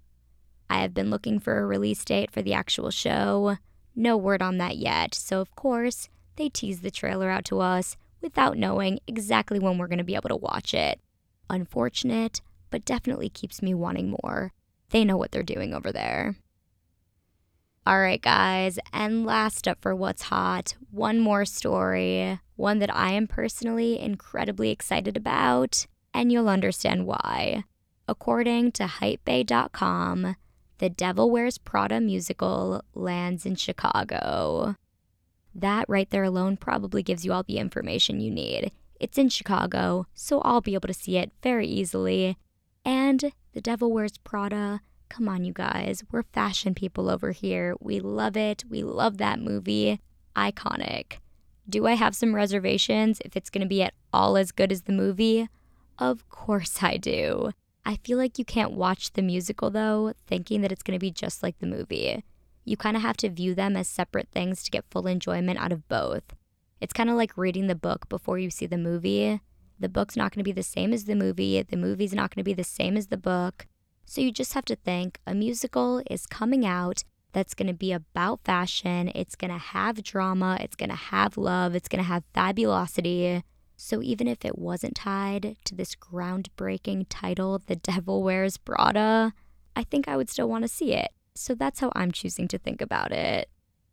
I 0.70 0.80
have 0.80 0.94
been 0.94 1.10
looking 1.10 1.38
for 1.38 1.58
a 1.58 1.66
release 1.66 2.02
date 2.06 2.30
for 2.30 2.40
the 2.40 2.54
actual 2.54 2.90
show. 2.90 3.58
No 3.94 4.16
word 4.16 4.40
on 4.40 4.56
that 4.56 4.78
yet, 4.78 5.14
so 5.14 5.42
of 5.42 5.54
course, 5.54 6.08
they 6.36 6.48
tease 6.48 6.80
the 6.80 6.90
trailer 6.90 7.28
out 7.28 7.44
to 7.46 7.60
us 7.60 7.98
without 8.22 8.56
knowing 8.56 8.98
exactly 9.06 9.58
when 9.58 9.76
we're 9.76 9.88
going 9.88 9.98
to 9.98 10.04
be 10.04 10.14
able 10.14 10.30
to 10.30 10.36
watch 10.36 10.72
it. 10.72 10.98
Unfortunate, 11.50 12.40
but 12.70 12.86
definitely 12.86 13.28
keeps 13.28 13.60
me 13.60 13.74
wanting 13.74 14.16
more. 14.22 14.54
They 14.88 15.04
know 15.04 15.18
what 15.18 15.32
they're 15.32 15.42
doing 15.42 15.74
over 15.74 15.92
there. 15.92 16.36
All 17.86 17.98
right, 17.98 18.20
guys, 18.20 18.78
and 18.92 19.24
last 19.24 19.66
up 19.66 19.78
for 19.80 19.94
What's 19.94 20.24
Hot, 20.24 20.76
one 20.90 21.18
more 21.18 21.46
story, 21.46 22.38
one 22.56 22.78
that 22.78 22.94
I 22.94 23.12
am 23.12 23.26
personally 23.26 23.98
incredibly 23.98 24.70
excited 24.70 25.16
about, 25.16 25.86
and 26.12 26.30
you'll 26.30 26.50
understand 26.50 27.06
why. 27.06 27.64
According 28.06 28.72
to 28.72 28.84
Hypebae.com, 28.84 30.36
the 30.76 30.90
Devil 30.90 31.30
Wears 31.30 31.56
Prada 31.56 32.02
musical 32.02 32.82
lands 32.94 33.46
in 33.46 33.54
Chicago. 33.54 34.76
That 35.54 35.86
right 35.88 36.08
there 36.10 36.24
alone 36.24 36.58
probably 36.58 37.02
gives 37.02 37.24
you 37.24 37.32
all 37.32 37.44
the 37.44 37.58
information 37.58 38.20
you 38.20 38.30
need. 38.30 38.72
It's 39.00 39.16
in 39.16 39.30
Chicago, 39.30 40.06
so 40.12 40.42
I'll 40.42 40.60
be 40.60 40.74
able 40.74 40.88
to 40.88 40.94
see 40.94 41.16
it 41.16 41.32
very 41.42 41.66
easily. 41.66 42.36
And 42.84 43.32
The 43.54 43.62
Devil 43.62 43.90
Wears 43.90 44.18
Prada. 44.18 44.82
Come 45.10 45.28
on, 45.28 45.44
you 45.44 45.52
guys. 45.52 46.04
We're 46.10 46.22
fashion 46.22 46.72
people 46.74 47.10
over 47.10 47.32
here. 47.32 47.74
We 47.80 47.98
love 47.98 48.36
it. 48.36 48.64
We 48.70 48.82
love 48.84 49.18
that 49.18 49.40
movie. 49.40 50.00
Iconic. 50.36 51.18
Do 51.68 51.86
I 51.86 51.94
have 51.94 52.16
some 52.16 52.34
reservations 52.34 53.20
if 53.24 53.36
it's 53.36 53.50
going 53.50 53.62
to 53.62 53.68
be 53.68 53.82
at 53.82 53.92
all 54.12 54.36
as 54.36 54.52
good 54.52 54.72
as 54.72 54.82
the 54.82 54.92
movie? 54.92 55.48
Of 55.98 56.28
course 56.30 56.82
I 56.82 56.96
do. 56.96 57.50
I 57.84 57.96
feel 57.96 58.18
like 58.18 58.38
you 58.38 58.44
can't 58.44 58.72
watch 58.72 59.12
the 59.12 59.22
musical 59.22 59.68
though, 59.68 60.14
thinking 60.26 60.60
that 60.62 60.72
it's 60.72 60.82
going 60.82 60.98
to 60.98 61.04
be 61.04 61.10
just 61.10 61.42
like 61.42 61.58
the 61.58 61.66
movie. 61.66 62.24
You 62.64 62.76
kind 62.76 62.96
of 62.96 63.02
have 63.02 63.16
to 63.18 63.28
view 63.28 63.54
them 63.54 63.76
as 63.76 63.88
separate 63.88 64.28
things 64.30 64.62
to 64.62 64.70
get 64.70 64.84
full 64.90 65.06
enjoyment 65.08 65.58
out 65.58 65.72
of 65.72 65.88
both. 65.88 66.34
It's 66.80 66.92
kind 66.92 67.10
of 67.10 67.16
like 67.16 67.36
reading 67.36 67.66
the 67.66 67.74
book 67.74 68.08
before 68.08 68.38
you 68.38 68.48
see 68.48 68.66
the 68.66 68.78
movie. 68.78 69.40
The 69.78 69.88
book's 69.88 70.16
not 70.16 70.32
going 70.32 70.40
to 70.40 70.48
be 70.48 70.52
the 70.52 70.62
same 70.62 70.92
as 70.92 71.06
the 71.06 71.14
movie, 71.16 71.60
the 71.62 71.76
movie's 71.76 72.14
not 72.14 72.34
going 72.34 72.42
to 72.42 72.48
be 72.48 72.54
the 72.54 72.62
same 72.62 72.96
as 72.96 73.08
the 73.08 73.16
book. 73.16 73.66
So 74.10 74.20
you 74.20 74.32
just 74.32 74.54
have 74.54 74.64
to 74.64 74.74
think 74.74 75.20
a 75.24 75.36
musical 75.36 76.02
is 76.10 76.26
coming 76.26 76.66
out 76.66 77.04
that's 77.30 77.54
going 77.54 77.68
to 77.68 77.72
be 77.72 77.92
about 77.92 78.40
fashion, 78.42 79.12
it's 79.14 79.36
going 79.36 79.52
to 79.52 79.56
have 79.56 80.02
drama, 80.02 80.58
it's 80.60 80.74
going 80.74 80.90
to 80.90 80.96
have 80.96 81.36
love, 81.36 81.76
it's 81.76 81.86
going 81.86 82.02
to 82.02 82.08
have 82.08 82.24
fabulosity. 82.34 83.44
So 83.76 84.02
even 84.02 84.26
if 84.26 84.44
it 84.44 84.58
wasn't 84.58 84.96
tied 84.96 85.54
to 85.64 85.76
this 85.76 85.94
groundbreaking 85.94 87.06
title, 87.08 87.62
The 87.64 87.76
Devil 87.90 88.24
Wears 88.24 88.56
Prada, 88.56 89.32
I 89.76 89.84
think 89.84 90.08
I 90.08 90.16
would 90.16 90.28
still 90.28 90.48
want 90.48 90.64
to 90.64 90.68
see 90.68 90.92
it. 90.92 91.12
So 91.36 91.54
that's 91.54 91.78
how 91.78 91.92
I'm 91.94 92.10
choosing 92.10 92.48
to 92.48 92.58
think 92.58 92.82
about 92.82 93.12
it. 93.12 93.48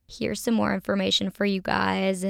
Here's 0.08 0.42
some 0.42 0.56
more 0.56 0.74
information 0.74 1.30
for 1.30 1.46
you 1.46 1.62
guys. 1.62 2.26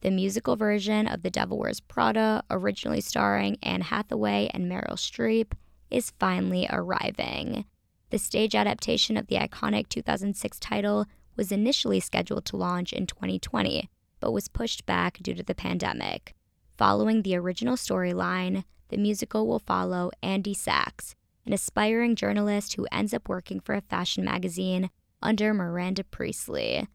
The 0.00 0.10
musical 0.10 0.56
version 0.56 1.06
of 1.06 1.22
The 1.22 1.30
Devil 1.30 1.60
Wears 1.60 1.78
Prada, 1.78 2.42
originally 2.50 3.00
starring 3.00 3.58
Anne 3.62 3.82
Hathaway 3.82 4.50
and 4.52 4.68
Meryl 4.68 4.94
Streep, 4.94 5.52
is 5.90 6.12
finally 6.18 6.66
arriving. 6.70 7.64
The 8.10 8.18
stage 8.18 8.54
adaptation 8.54 9.16
of 9.16 9.26
the 9.26 9.36
iconic 9.36 9.88
2006 9.88 10.58
title 10.58 11.06
was 11.36 11.52
initially 11.52 12.00
scheduled 12.00 12.44
to 12.46 12.56
launch 12.56 12.92
in 12.92 13.06
2020, 13.06 13.88
but 14.20 14.32
was 14.32 14.48
pushed 14.48 14.86
back 14.86 15.18
due 15.18 15.34
to 15.34 15.42
the 15.42 15.54
pandemic. 15.54 16.34
Following 16.76 17.22
the 17.22 17.36
original 17.36 17.76
storyline, 17.76 18.64
the 18.88 18.96
musical 18.96 19.46
will 19.46 19.58
follow 19.58 20.10
Andy 20.22 20.54
Sachs, 20.54 21.14
an 21.44 21.52
aspiring 21.52 22.16
journalist 22.16 22.74
who 22.74 22.86
ends 22.90 23.12
up 23.12 23.28
working 23.28 23.60
for 23.60 23.74
a 23.74 23.80
fashion 23.80 24.24
magazine 24.24 24.90
under 25.22 25.52
Miranda 25.52 26.04
Priestly. 26.04 26.86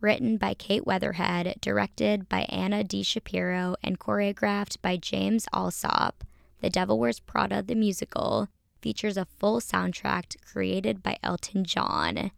Written 0.00 0.36
by 0.36 0.54
Kate 0.54 0.84
Wetherhead, 0.84 1.60
directed 1.60 2.28
by 2.28 2.40
Anna 2.48 2.84
D. 2.84 3.02
Shapiro, 3.02 3.76
and 3.82 3.98
choreographed 3.98 4.80
by 4.82 4.96
James 4.96 5.46
Alsop, 5.52 6.22
The 6.66 6.70
Devil 6.70 6.98
Wears 6.98 7.20
Prada 7.20 7.62
the 7.62 7.76
musical 7.76 8.48
features 8.80 9.16
a 9.16 9.24
full 9.24 9.60
soundtrack 9.60 10.34
created 10.44 11.00
by 11.00 11.16
Elton 11.22 11.62
John. 11.62 12.32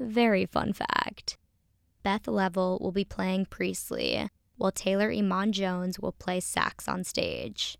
Very 0.00 0.46
fun 0.46 0.72
fact. 0.72 1.36
Beth 2.02 2.26
Leavel 2.26 2.78
will 2.80 2.92
be 2.92 3.04
playing 3.04 3.44
Priestly, 3.44 4.30
while 4.56 4.72
Taylor 4.72 5.12
Iman 5.12 5.52
Jones 5.52 6.00
will 6.00 6.12
play 6.12 6.40
Sachs 6.40 6.88
on 6.88 7.04
stage. 7.04 7.76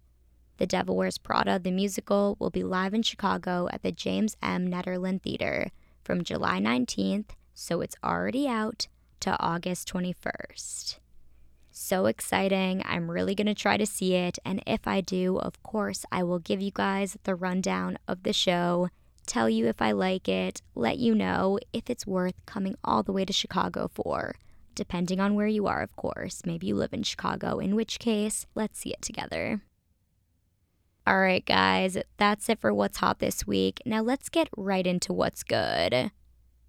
The 0.59 0.67
Devil 0.67 0.95
Wears 0.95 1.17
Prada, 1.17 1.59
the 1.59 1.71
musical, 1.71 2.37
will 2.39 2.51
be 2.51 2.63
live 2.63 2.93
in 2.93 3.01
Chicago 3.01 3.71
at 3.73 3.83
the 3.83 3.91
James 3.91 4.37
M. 4.43 4.71
Nederlander 4.71 5.23
Theater 5.23 5.71
from 6.05 6.23
July 6.23 6.61
19th, 6.61 7.31
so 7.55 7.81
it's 7.81 7.97
already 8.05 8.47
out, 8.47 8.89
to 9.21 9.35
August 9.41 9.91
21st. 9.91 10.99
So 11.77 12.07
exciting. 12.07 12.85
I'm 12.87 13.11
really 13.11 13.35
going 13.35 13.49
to 13.49 13.55
try 13.55 13.77
to 13.77 13.85
see 13.85 14.15
it. 14.15 14.39
And 14.45 14.63
if 14.65 14.87
I 14.87 15.01
do, 15.01 15.39
of 15.39 15.61
course, 15.65 16.07
I 16.13 16.23
will 16.23 16.39
give 16.39 16.63
you 16.63 16.71
guys 16.73 17.19
the 17.25 17.35
rundown 17.35 17.99
of 18.07 18.23
the 18.23 18.33
show, 18.33 18.91
tell 19.27 19.51
you 19.51 19.67
if 19.67 19.83
I 19.83 19.91
like 19.91 20.29
it, 20.29 20.63
let 20.77 20.99
you 20.99 21.17
know 21.17 21.59
if 21.73 21.91
it's 21.91 22.07
worth 22.07 22.37
coming 22.47 22.77
all 22.85 23.03
the 23.03 23.13
way 23.13 23.25
to 23.25 23.33
Chicago 23.33 23.91
for 23.93 24.37
depending 24.77 25.19
on 25.19 25.35
where 25.35 25.49
you 25.49 25.67
are, 25.67 25.83
of 25.83 25.97
course. 25.97 26.43
Maybe 26.47 26.69
you 26.69 26.77
live 26.77 26.93
in 26.93 27.03
Chicago, 27.03 27.59
in 27.59 27.75
which 27.75 27.99
case, 27.99 28.47
let's 28.55 28.79
see 28.79 28.91
it 28.91 29.03
together. 29.03 29.61
All 31.09 31.21
right, 31.21 31.45
guys, 31.45 31.99
that's 32.19 32.49
it 32.49 32.61
for 32.61 32.73
what's 32.73 32.99
hot 32.99 33.19
this 33.19 33.49
week. 33.49 33.81
Now 33.85 34.01
let's 34.01 34.29
get 34.29 34.49
right 34.57 34.87
into 34.87 35.13
what's 35.13 35.43
good. 35.43 36.13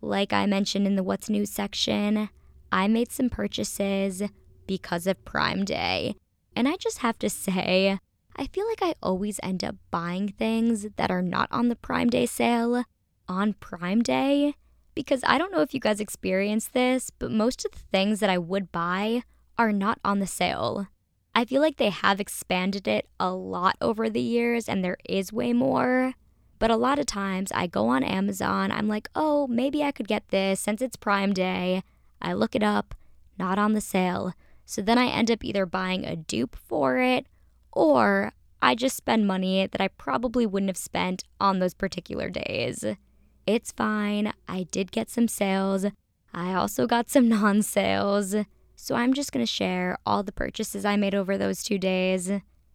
Like 0.02 0.34
I 0.34 0.48
mentioned 0.48 0.88
in 0.88 0.96
the 0.96 1.04
What's 1.04 1.30
New 1.30 1.46
section, 1.46 2.30
I 2.72 2.88
made 2.88 3.12
some 3.12 3.30
purchases 3.30 4.24
because 4.68 5.08
of 5.08 5.24
Prime 5.26 5.66
Day. 5.66 6.16
And 6.56 6.68
I 6.68 6.76
just 6.78 7.00
have 7.00 7.20
to 7.20 7.30
say, 7.30 8.00
I 8.36 8.48
feel 8.48 8.68
like 8.68 8.82
I 8.82 8.96
always 9.02 9.40
end 9.44 9.64
up 9.64 9.76
buying 9.92 10.30
things 10.30 10.88
that 10.96 11.12
are 11.12 11.22
not 11.22 11.50
on 11.52 11.70
the 11.70 11.76
Prime 11.76 12.10
Day 12.10 12.26
sale 12.26 12.84
on 13.28 13.54
Prime 13.54 14.02
Day 14.02 14.56
because 14.94 15.22
I 15.26 15.38
don't 15.38 15.52
know 15.52 15.62
if 15.62 15.74
you 15.74 15.80
guys 15.80 16.00
experience 16.00 16.68
this, 16.68 17.10
but 17.10 17.32
most 17.32 17.66
of 17.66 17.72
the 17.72 17.84
things 17.92 18.20
that 18.22 18.30
I 18.30 18.38
would 18.38 18.72
buy 18.72 19.24
are 19.58 19.72
not 19.72 20.00
on 20.04 20.20
the 20.20 20.28
sale. 20.28 20.88
I 21.34 21.44
feel 21.44 21.62
like 21.62 21.78
they 21.78 21.90
have 21.90 22.22
expanded 22.22 22.88
it 22.88 23.08
a 23.20 23.32
lot 23.32 23.76
over 23.82 24.10
the 24.10 24.22
years 24.22 24.70
and 24.70 24.84
there 24.84 24.98
is 25.08 25.34
way 25.34 25.52
more. 25.52 26.14
But 26.60 26.72
a 26.72 26.78
lot 26.78 27.00
of 27.00 27.06
times 27.06 27.52
I 27.54 27.68
go 27.68 27.90
on 27.90 28.04
Amazon, 28.04 28.72
I'm 28.72 28.88
like, 28.88 29.10
oh, 29.14 29.46
maybe 29.48 29.84
I 29.84 29.92
could 29.92 30.08
get 30.08 30.30
this 30.30 30.62
since 30.62 30.82
it's 30.82 30.96
Prime 30.96 31.34
Day. 31.34 31.84
I 32.22 32.32
look 32.32 32.56
it 32.56 32.64
up, 32.64 32.96
not 33.38 33.60
on 33.60 33.74
the 33.74 33.82
sale. 33.82 34.34
So 34.66 34.82
then 34.82 34.98
I 34.98 35.08
end 35.08 35.30
up 35.30 35.44
either 35.44 35.66
buying 35.66 36.06
a 36.06 36.16
dupe 36.16 36.56
for 36.56 36.98
it 36.98 37.28
or 37.72 38.32
I 38.62 38.74
just 38.74 38.98
spend 38.98 39.28
money 39.28 39.68
that 39.68 39.82
I 39.82 39.90
probably 39.90 40.46
wouldn't 40.46 40.70
have 40.70 40.78
spent 40.78 41.24
on 41.40 41.60
those 41.60 41.74
particular 41.74 42.30
days. 42.30 42.84
It's 43.46 43.72
fine. 43.72 44.34
I 44.48 44.64
did 44.64 44.92
get 44.92 45.10
some 45.10 45.28
sales. 45.28 45.86
I 46.34 46.54
also 46.54 46.88
got 46.88 47.10
some 47.10 47.30
non 47.30 47.62
sales. 47.62 48.36
So 48.76 48.96
I'm 48.96 49.14
just 49.14 49.32
going 49.32 49.46
to 49.46 49.52
share 49.52 49.98
all 50.06 50.24
the 50.24 50.32
purchases 50.32 50.84
I 50.84 50.96
made 50.96 51.16
over 51.16 51.38
those 51.38 51.64
two 51.64 51.78
days, 51.78 52.32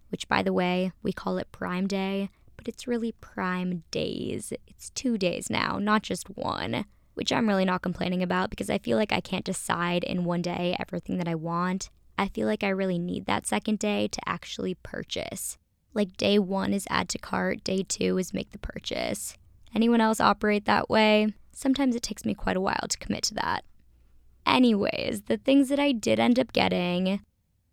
which, 0.08 0.28
by 0.28 0.42
the 0.42 0.52
way, 0.52 0.92
we 1.02 1.12
call 1.12 1.38
it 1.38 1.52
Prime 1.52 1.86
Day, 1.86 2.30
but 2.56 2.68
it's 2.68 2.88
really 2.88 3.12
Prime 3.20 3.84
Days. 3.90 4.52
It's 4.66 4.90
two 4.90 5.18
days 5.18 5.50
now, 5.50 5.78
not 5.78 6.02
just 6.02 6.30
one, 6.30 6.86
which 7.14 7.32
I'm 7.32 7.48
really 7.48 7.64
not 7.64 7.82
complaining 7.82 8.22
about 8.22 8.50
because 8.50 8.70
I 8.70 8.78
feel 8.78 8.96
like 8.96 9.12
I 9.12 9.20
can't 9.20 9.44
decide 9.44 10.04
in 10.04 10.24
one 10.24 10.42
day 10.42 10.76
everything 10.78 11.18
that 11.18 11.28
I 11.28 11.34
want. 11.34 11.90
I 12.16 12.28
feel 12.28 12.46
like 12.46 12.62
I 12.62 12.68
really 12.68 12.98
need 12.98 13.26
that 13.26 13.46
second 13.46 13.78
day 13.78 14.08
to 14.08 14.20
actually 14.28 14.74
purchase. 14.74 15.58
Like 15.94 16.16
day 16.16 16.38
one 16.38 16.72
is 16.72 16.86
add 16.90 17.08
to 17.10 17.18
cart, 17.18 17.64
day 17.64 17.82
two 17.82 18.18
is 18.18 18.34
make 18.34 18.50
the 18.50 18.58
purchase. 18.58 19.36
Anyone 19.74 20.00
else 20.00 20.20
operate 20.20 20.64
that 20.66 20.90
way? 20.90 21.34
Sometimes 21.52 21.94
it 21.94 22.02
takes 22.02 22.24
me 22.24 22.34
quite 22.34 22.56
a 22.56 22.60
while 22.60 22.86
to 22.88 22.98
commit 22.98 23.22
to 23.24 23.34
that. 23.34 23.64
Anyways, 24.46 25.22
the 25.22 25.36
things 25.36 25.68
that 25.68 25.78
I 25.78 25.92
did 25.92 26.18
end 26.18 26.38
up 26.38 26.52
getting 26.52 27.20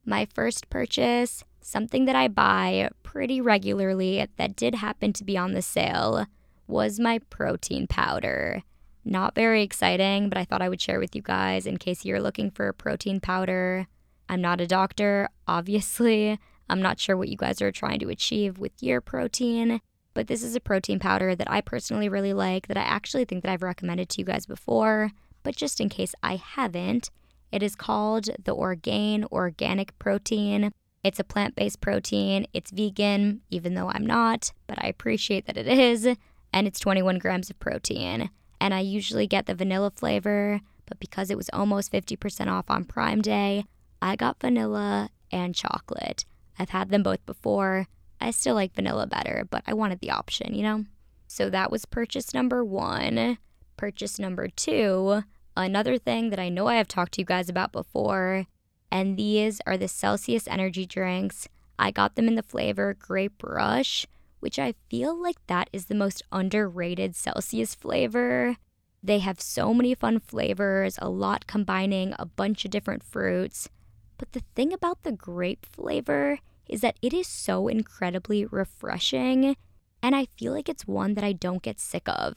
my 0.05 0.27
first 0.33 0.69
purchase, 0.69 1.43
something 1.61 2.05
that 2.05 2.15
I 2.15 2.27
buy 2.27 2.89
pretty 3.03 3.41
regularly 3.41 4.25
that 4.37 4.55
did 4.55 4.75
happen 4.75 5.13
to 5.13 5.23
be 5.23 5.37
on 5.37 5.53
the 5.53 5.61
sale, 5.61 6.25
was 6.67 6.99
my 6.99 7.19
protein 7.29 7.87
powder. 7.87 8.63
Not 9.09 9.35
very 9.35 9.63
exciting, 9.63 10.27
but 10.27 10.37
I 10.37 10.43
thought 10.43 10.61
I 10.61 10.67
would 10.67 10.81
share 10.81 10.99
with 10.99 11.15
you 11.15 11.21
guys 11.21 11.65
in 11.65 11.77
case 11.77 12.03
you're 12.03 12.19
looking 12.19 12.51
for 12.51 12.67
a 12.67 12.73
protein 12.73 13.21
powder. 13.21 13.87
I'm 14.27 14.41
not 14.41 14.59
a 14.59 14.67
doctor, 14.67 15.29
obviously. 15.47 16.37
I'm 16.69 16.81
not 16.81 16.99
sure 16.99 17.15
what 17.15 17.29
you 17.29 17.37
guys 17.37 17.61
are 17.61 17.71
trying 17.71 17.99
to 17.99 18.09
achieve 18.09 18.59
with 18.59 18.73
your 18.83 18.99
protein, 18.99 19.79
but 20.13 20.27
this 20.27 20.43
is 20.43 20.57
a 20.57 20.59
protein 20.59 20.99
powder 20.99 21.35
that 21.35 21.49
I 21.49 21.61
personally 21.61 22.09
really 22.09 22.33
like 22.33 22.67
that 22.67 22.75
I 22.75 22.81
actually 22.81 23.23
think 23.23 23.43
that 23.43 23.51
I've 23.51 23.63
recommended 23.63 24.09
to 24.09 24.19
you 24.19 24.25
guys 24.25 24.45
before, 24.45 25.11
but 25.41 25.55
just 25.55 25.79
in 25.79 25.87
case 25.87 26.13
I 26.21 26.35
haven't, 26.35 27.09
it 27.49 27.63
is 27.63 27.75
called 27.75 28.27
the 28.43 28.51
Orgain 28.51 29.23
Organic 29.31 29.97
Protein. 29.99 30.73
It's 31.01 31.21
a 31.21 31.23
plant 31.23 31.55
based 31.55 31.79
protein. 31.79 32.45
It's 32.51 32.71
vegan, 32.71 33.39
even 33.49 33.73
though 33.73 33.87
I'm 33.87 34.05
not, 34.05 34.51
but 34.67 34.83
I 34.83 34.89
appreciate 34.89 35.45
that 35.45 35.55
it 35.55 35.67
is. 35.67 36.05
And 36.51 36.67
it's 36.67 36.81
21 36.81 37.19
grams 37.19 37.49
of 37.49 37.57
protein. 37.59 38.29
And 38.59 38.73
I 38.73 38.79
usually 38.79 39.27
get 39.27 39.45
the 39.45 39.55
vanilla 39.55 39.91
flavor, 39.91 40.61
but 40.85 40.99
because 40.99 41.29
it 41.29 41.37
was 41.37 41.49
almost 41.53 41.91
50% 41.91 42.47
off 42.47 42.69
on 42.69 42.85
Prime 42.85 43.21
Day, 43.21 43.65
I 44.01 44.15
got 44.15 44.39
vanilla 44.39 45.09
and 45.31 45.53
chocolate. 45.53 46.25
I've 46.57 46.69
had 46.69 46.89
them 46.89 47.03
both 47.03 47.25
before. 47.25 47.87
I 48.19 48.31
still 48.31 48.55
like 48.55 48.73
vanilla 48.73 49.05
better, 49.05 49.47
but 49.49 49.63
I 49.67 49.73
wanted 49.73 49.99
the 49.99 50.11
option, 50.11 50.55
you 50.55 50.63
know? 50.63 50.85
So 51.27 51.49
that 51.49 51.71
was 51.71 51.85
purchase 51.85 52.33
number 52.33 52.63
one. 52.63 53.37
Purchase 53.75 54.17
number 54.17 54.47
two, 54.47 55.23
another 55.55 55.97
thing 55.97 56.31
that 56.31 56.39
I 56.39 56.49
know 56.49 56.67
I 56.67 56.75
have 56.75 56.87
talked 56.87 57.13
to 57.13 57.21
you 57.21 57.25
guys 57.25 57.47
about 57.47 57.71
before, 57.71 58.47
and 58.89 59.17
these 59.17 59.61
are 59.67 59.77
the 59.77 59.87
Celsius 59.87 60.47
energy 60.47 60.85
drinks. 60.85 61.47
I 61.77 61.91
got 61.91 62.15
them 62.15 62.27
in 62.27 62.33
the 62.33 62.41
flavor 62.41 62.95
Grape 62.97 63.43
Rush, 63.43 64.07
which 64.39 64.59
I 64.59 64.75
feel 64.89 65.19
like 65.19 65.37
that 65.47 65.69
is 65.73 65.85
the 65.85 65.95
most 65.95 66.23
underrated 66.31 67.15
Celsius 67.15 67.75
flavor. 67.75 68.57
They 69.03 69.19
have 69.19 69.39
so 69.39 69.73
many 69.73 69.95
fun 69.95 70.19
flavors, 70.19 70.97
a 71.01 71.09
lot 71.09 71.47
combining 71.47 72.13
a 72.17 72.25
bunch 72.25 72.65
of 72.65 72.71
different 72.71 73.03
fruits. 73.03 73.69
But 74.17 74.31
the 74.33 74.43
thing 74.55 74.73
about 74.73 75.03
the 75.03 75.11
grape 75.11 75.65
flavor 75.71 76.39
is 76.67 76.81
that 76.81 76.97
it 77.01 77.13
is 77.13 77.27
so 77.27 77.67
incredibly 77.67 78.45
refreshing 78.45 79.55
And 80.03 80.15
I 80.15 80.27
feel 80.37 80.53
like 80.53 80.69
it's 80.69 80.87
one 80.87 81.15
that 81.15 81.23
I 81.23 81.33
don't 81.33 81.63
get 81.63 81.79
sick 81.79 82.07
of. 82.07 82.35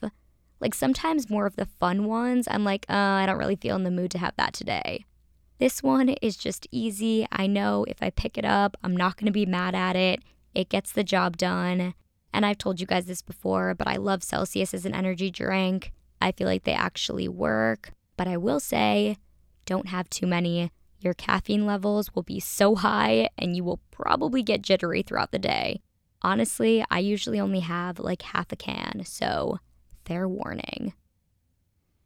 Like 0.61 0.75
sometimes 0.75 1.31
more 1.31 1.47
of 1.47 1.57
the 1.57 1.67
fun 1.67 2.07
ones, 2.07 2.49
I'm 2.51 2.65
like, 2.65 2.87
uh, 2.89 2.95
I 2.95 3.27
don't 3.27 3.39
really 3.39 3.57
feel 3.57 3.77
in 3.77 3.85
the 3.85 3.91
mood 3.91 4.11
to 4.13 4.19
have 4.19 4.35
that 4.37 4.53
today. 4.53 5.05
This 5.59 5.83
one 5.83 6.09
is 6.09 6.37
just 6.37 6.67
easy. 6.71 7.27
I 7.31 7.47
know 7.47 7.85
if 7.87 8.03
I 8.03 8.11
pick 8.11 8.39
it 8.39 8.45
up, 8.45 8.77
I'm 8.83 8.97
not 8.97 9.19
to 9.27 9.33
be 9.33 9.47
mad 9.47 9.75
at 9.75 9.95
it. 9.95 10.21
It 10.55 10.69
gets 10.69 10.93
the 10.93 11.05
job 11.05 11.37
done. 11.37 11.95
And 12.33 12.47
I've 12.47 12.59
told 12.59 12.81
you 12.81 12.87
guys 12.87 13.07
this 13.07 13.23
before, 13.23 13.75
but 13.75 13.89
I 13.89 13.97
love 13.97 14.23
Celsius 14.23 14.73
as 14.73 14.87
an 14.87 14.95
energy 14.95 15.31
drink. 15.31 15.93
I 16.21 16.33
feel 16.33 16.47
like 16.47 16.65
they 16.65 16.73
actually 16.73 17.29
work. 17.29 17.93
But 18.17 18.29
I 18.29 18.37
will 18.37 18.61
say, 18.61 19.17
don't 19.67 19.89
have 19.89 20.09
too 20.11 20.27
many. 20.27 20.71
Your 21.01 21.15
caffeine 21.15 21.67
levels 21.67 22.15
will 22.15 22.23
be 22.23 22.41
so 22.41 22.77
high 22.77 23.31
and 23.39 23.57
you 23.57 23.65
will 23.65 23.81
probably 23.91 24.43
get 24.43 24.63
jittery 24.63 25.03
throughout 25.03 25.33
the 25.33 25.39
day. 25.39 25.81
Honestly, 26.23 26.85
I 26.91 26.99
usually 26.99 27.41
only 27.41 27.61
have 27.61 27.99
like 27.99 28.23
half 28.23 28.53
a 28.53 28.57
can, 28.57 29.03
so 29.05 29.59
fair 30.05 30.29
warning. 30.29 30.93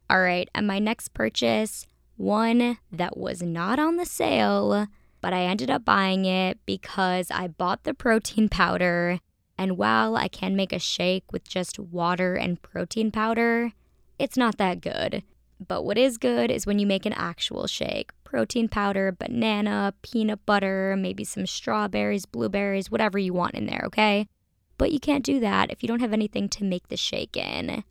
All 0.08 0.20
right, 0.20 0.48
and 0.54 0.66
my 0.66 0.78
next 0.78 1.14
purchase, 1.14 1.86
one 2.16 2.78
that 2.92 3.16
was 3.16 3.42
not 3.42 3.80
on 3.80 3.96
the 3.96 4.06
sale, 4.06 4.86
but 5.24 5.32
I 5.32 5.44
ended 5.44 5.70
up 5.70 5.86
buying 5.86 6.26
it 6.26 6.58
because 6.66 7.30
I 7.30 7.48
bought 7.48 7.84
the 7.84 7.94
protein 7.94 8.50
powder. 8.50 9.20
And 9.56 9.78
while 9.78 10.16
I 10.16 10.28
can 10.28 10.54
make 10.54 10.70
a 10.70 10.78
shake 10.78 11.32
with 11.32 11.48
just 11.48 11.78
water 11.78 12.34
and 12.34 12.60
protein 12.60 13.10
powder, 13.10 13.72
it's 14.18 14.36
not 14.36 14.58
that 14.58 14.82
good. 14.82 15.22
But 15.66 15.82
what 15.82 15.96
is 15.96 16.18
good 16.18 16.50
is 16.50 16.66
when 16.66 16.78
you 16.78 16.86
make 16.86 17.06
an 17.06 17.14
actual 17.14 17.66
shake 17.66 18.10
protein 18.22 18.68
powder, 18.68 19.12
banana, 19.12 19.94
peanut 20.02 20.44
butter, 20.44 20.94
maybe 20.94 21.24
some 21.24 21.46
strawberries, 21.46 22.26
blueberries, 22.26 22.90
whatever 22.90 23.18
you 23.18 23.32
want 23.32 23.54
in 23.54 23.64
there, 23.64 23.84
okay? 23.86 24.28
But 24.76 24.92
you 24.92 25.00
can't 25.00 25.24
do 25.24 25.40
that 25.40 25.70
if 25.70 25.82
you 25.82 25.86
don't 25.86 26.00
have 26.00 26.12
anything 26.12 26.50
to 26.50 26.64
make 26.64 26.88
the 26.88 26.98
shake 26.98 27.34
in. 27.34 27.82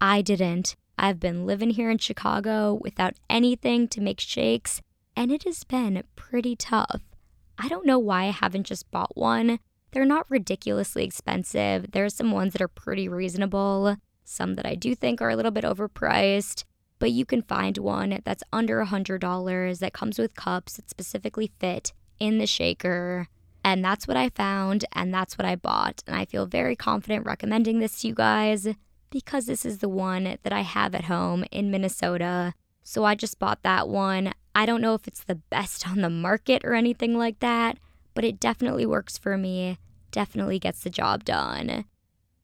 I 0.00 0.22
didn't. 0.22 0.76
I've 0.96 1.18
been 1.18 1.44
living 1.44 1.70
here 1.70 1.90
in 1.90 1.98
Chicago 1.98 2.78
without 2.80 3.14
anything 3.28 3.88
to 3.88 4.00
make 4.00 4.20
shakes, 4.20 4.80
and 5.18 5.32
it 5.32 5.42
has 5.42 5.64
been 5.64 6.00
pretty 6.14 6.54
tough. 6.54 7.00
I 7.58 7.66
don't 7.66 7.84
know 7.84 7.98
why 7.98 8.26
I 8.26 8.30
haven't 8.30 8.68
just 8.68 8.88
bought 8.92 9.16
one. 9.16 9.58
They're 9.90 10.04
not 10.04 10.30
ridiculously 10.30 11.02
expensive. 11.02 11.90
There 11.90 12.04
are 12.04 12.08
some 12.08 12.30
ones 12.30 12.52
that 12.52 12.62
are 12.62 12.68
pretty 12.68 13.08
reasonable, 13.08 13.96
some 14.22 14.54
that 14.54 14.64
I 14.64 14.76
do 14.76 14.94
think 14.94 15.20
are 15.20 15.30
a 15.30 15.34
little 15.34 15.50
bit 15.50 15.64
overpriced, 15.64 16.62
but 17.00 17.10
you 17.10 17.26
can 17.26 17.42
find 17.42 17.76
one 17.78 18.20
that's 18.24 18.44
under 18.52 18.84
$100 18.84 19.78
that 19.80 19.92
comes 19.92 20.20
with 20.20 20.36
cups 20.36 20.76
that 20.76 20.88
specifically 20.88 21.50
fit 21.58 21.92
in 22.20 22.38
the 22.38 22.46
shaker. 22.46 23.26
And 23.64 23.84
that's 23.84 24.06
what 24.06 24.16
I 24.16 24.28
found, 24.28 24.84
and 24.92 25.12
that's 25.12 25.36
what 25.36 25.46
I 25.46 25.56
bought. 25.56 26.00
And 26.06 26.14
I 26.14 26.26
feel 26.26 26.46
very 26.46 26.76
confident 26.76 27.26
recommending 27.26 27.80
this 27.80 28.02
to 28.02 28.06
you 28.08 28.14
guys 28.14 28.68
because 29.10 29.46
this 29.46 29.66
is 29.66 29.78
the 29.78 29.88
one 29.88 30.38
that 30.44 30.52
I 30.52 30.60
have 30.60 30.94
at 30.94 31.06
home 31.06 31.44
in 31.50 31.72
Minnesota. 31.72 32.54
So 32.84 33.04
I 33.04 33.16
just 33.16 33.40
bought 33.40 33.64
that 33.64 33.88
one. 33.88 34.32
I 34.58 34.66
don't 34.66 34.80
know 34.80 34.94
if 34.94 35.06
it's 35.06 35.22
the 35.22 35.36
best 35.36 35.86
on 35.88 36.00
the 36.00 36.10
market 36.10 36.64
or 36.64 36.74
anything 36.74 37.16
like 37.16 37.38
that, 37.38 37.78
but 38.12 38.24
it 38.24 38.40
definitely 38.40 38.86
works 38.86 39.16
for 39.16 39.38
me, 39.38 39.78
definitely 40.10 40.58
gets 40.58 40.82
the 40.82 40.90
job 40.90 41.24
done. 41.24 41.84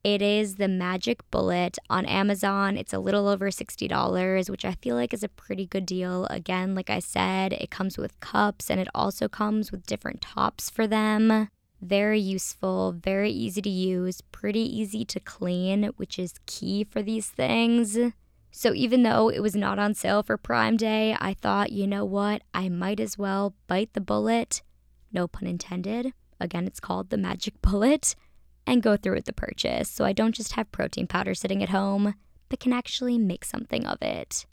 It 0.05 0.23
is 0.23 0.55
the 0.55 0.69
Magic 0.69 1.29
Bullet 1.33 1.77
on 1.91 2.07
Amazon. 2.07 2.77
It's 2.77 2.93
a 2.93 3.01
little 3.01 3.27
over 3.27 3.51
$60, 3.51 4.49
which 4.49 4.65
I 4.65 4.75
feel 4.75 4.95
like 4.95 5.13
is 5.13 5.25
a 5.25 5.29
pretty 5.29 5.67
good 5.67 5.87
deal. 5.87 6.27
Again, 6.27 6.77
like 6.77 6.89
I 6.89 7.01
said, 7.01 7.53
it 7.55 7.71
comes 7.71 7.99
with 7.99 8.21
cups 8.21 8.71
and 8.71 8.79
it 8.79 8.89
also 8.95 9.27
comes 9.27 9.73
with 9.73 9.87
different 9.87 10.21
tops 10.21 10.71
for 10.71 10.87
them. 10.87 11.49
Very 11.83 12.21
useful, 12.21 12.93
very 12.93 13.33
easy 13.33 13.61
to 13.61 13.71
use, 13.71 14.21
pretty 14.21 14.61
easy 14.61 15.05
to 15.07 15.19
clean, 15.19 15.91
which 15.97 16.21
is 16.21 16.35
key 16.47 16.85
for 16.85 17.03
these 17.03 17.31
things. 17.31 17.99
So 18.57 18.73
even 18.73 19.03
though 19.03 19.31
it 19.31 19.41
was 19.41 19.57
not 19.57 19.81
on 19.81 19.95
sale 19.95 20.23
for 20.23 20.37
Prime 20.37 20.77
Day, 20.77 21.17
I 21.21 21.35
thought, 21.35 21.73
you 21.73 21.89
know 21.89 22.05
what? 22.05 22.43
I 22.55 22.69
might 22.69 23.01
as 23.01 23.19
well 23.19 23.57
bite 23.67 23.95
the 23.95 24.01
bullet. 24.01 24.63
No 25.13 25.27
pun 25.27 25.49
intended. 25.49 26.13
Again, 26.39 26.65
it's 26.65 26.79
called 26.79 27.11
the 27.11 27.17
Magic 27.17 27.61
Bullet 27.63 28.15
and 28.65 28.81
go 28.81 28.97
through 28.97 29.17
with 29.17 29.25
the 29.25 29.33
purchase 29.33 29.91
so 29.91 30.05
I 30.05 30.13
don't 30.13 30.37
just 30.37 30.53
have 30.53 30.71
protein 30.71 31.09
powder 31.09 31.35
sitting 31.35 31.65
at 31.65 31.71
home, 31.71 32.15
but 32.49 32.61
can 32.61 32.73
actually 32.73 33.19
make 33.19 33.45
something 33.45 33.85
of 33.85 34.01
it. 34.01 34.47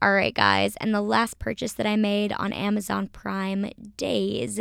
All 0.00 0.14
right, 0.14 0.34
guys, 0.34 0.74
and 0.76 0.94
the 0.94 1.02
last 1.02 1.38
purchase 1.38 1.74
that 1.74 1.86
I 1.86 1.96
made 1.96 2.32
on 2.32 2.54
Amazon 2.54 3.08
Prime 3.08 3.70
Days 3.98 4.58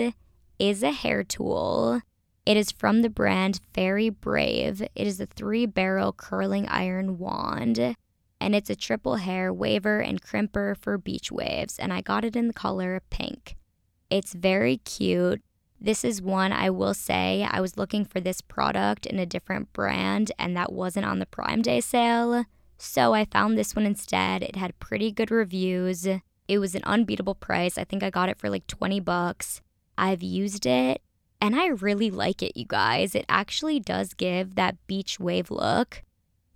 is 0.59 0.83
a 0.83 0.91
hair 0.91 1.23
tool. 1.23 2.01
It 2.45 2.57
is 2.57 2.73
from 2.73 3.03
the 3.03 3.09
brand 3.09 3.61
Fairy 3.73 4.09
Brave. 4.09 4.81
It 4.81 5.07
is 5.07 5.21
a 5.21 5.25
three 5.27 5.65
barrel 5.65 6.11
curling 6.11 6.67
iron 6.67 7.19
wand, 7.19 7.95
and 8.39 8.55
it's 8.55 8.69
a 8.69 8.75
triple 8.75 9.15
hair 9.17 9.53
waver 9.53 9.99
and 9.99 10.21
crimper 10.21 10.77
for 10.77 10.97
beach 10.97 11.31
waves, 11.31 11.77
and 11.79 11.91
I 11.91 12.01
got 12.01 12.25
it 12.25 12.35
in 12.35 12.47
the 12.47 12.53
color 12.53 13.01
pink. 13.09 13.55
It's 14.09 14.33
very 14.33 14.77
cute. 14.77 15.41
This 15.79 16.03
is 16.03 16.21
one 16.21 16.51
I 16.51 16.69
will 16.69 16.93
say 16.93 17.47
I 17.49 17.61
was 17.61 17.77
looking 17.77 18.03
for 18.03 18.19
this 18.19 18.41
product 18.41 19.05
in 19.05 19.19
a 19.19 19.25
different 19.25 19.73
brand 19.73 20.31
and 20.39 20.57
that 20.57 20.71
wasn't 20.71 21.05
on 21.05 21.19
the 21.19 21.25
Prime 21.27 21.61
Day 21.61 21.81
sale. 21.81 22.45
So 22.79 23.13
I 23.13 23.25
found 23.25 23.57
this 23.57 23.75
one 23.75 23.85
instead. 23.85 24.41
It 24.41 24.55
had 24.55 24.79
pretty 24.79 25.11
good 25.11 25.29
reviews. 25.29 26.07
It 26.47 26.59
was 26.59 26.73
an 26.73 26.83
unbeatable 26.83 27.35
price. 27.35 27.77
I 27.77 27.83
think 27.83 28.01
I 28.01 28.09
got 28.09 28.29
it 28.29 28.39
for 28.39 28.49
like 28.49 28.65
20 28.65 28.99
bucks. 29.01 29.61
I've 29.97 30.23
used 30.23 30.65
it 30.65 31.01
and 31.39 31.55
I 31.55 31.67
really 31.67 32.09
like 32.09 32.41
it, 32.41 32.57
you 32.57 32.65
guys. 32.67 33.13
It 33.13 33.25
actually 33.29 33.79
does 33.79 34.13
give 34.13 34.55
that 34.55 34.77
beach 34.87 35.19
wave 35.19 35.51
look. 35.51 36.01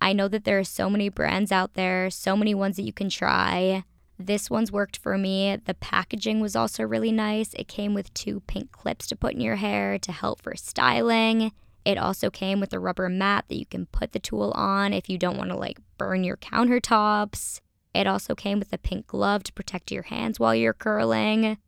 I 0.02 0.12
know 0.12 0.26
that 0.26 0.42
there 0.42 0.58
are 0.58 0.64
so 0.64 0.90
many 0.90 1.08
brands 1.08 1.52
out 1.52 1.74
there, 1.74 2.10
so 2.10 2.36
many 2.36 2.56
ones 2.56 2.74
that 2.74 2.82
you 2.82 2.92
can 2.92 3.08
try. 3.08 3.84
This 4.18 4.50
one's 4.50 4.72
worked 4.72 4.96
for 4.96 5.16
me. 5.16 5.56
The 5.64 5.74
packaging 5.74 6.40
was 6.40 6.56
also 6.56 6.82
really 6.82 7.12
nice. 7.12 7.54
It 7.54 7.68
came 7.68 7.94
with 7.94 8.12
two 8.12 8.40
pink 8.48 8.72
clips 8.72 9.06
to 9.06 9.16
put 9.16 9.34
in 9.34 9.40
your 9.40 9.56
hair 9.56 10.00
to 10.00 10.10
help 10.10 10.42
for 10.42 10.56
styling. 10.56 11.52
It 11.84 11.98
also 11.98 12.30
came 12.30 12.58
with 12.58 12.72
a 12.72 12.80
rubber 12.80 13.08
mat 13.08 13.44
that 13.46 13.54
you 13.54 13.64
can 13.64 13.86
put 13.86 14.10
the 14.10 14.18
tool 14.18 14.50
on 14.56 14.92
if 14.92 15.08
you 15.08 15.18
don't 15.18 15.38
want 15.38 15.50
to 15.50 15.56
like 15.56 15.78
burn 15.98 16.24
your 16.24 16.36
countertops. 16.36 17.60
It 17.94 18.08
also 18.08 18.34
came 18.34 18.58
with 18.58 18.72
a 18.72 18.78
pink 18.78 19.06
glove 19.06 19.44
to 19.44 19.52
protect 19.52 19.92
your 19.92 20.02
hands 20.02 20.40
while 20.40 20.54
you're 20.54 20.74
curling. 20.74 21.58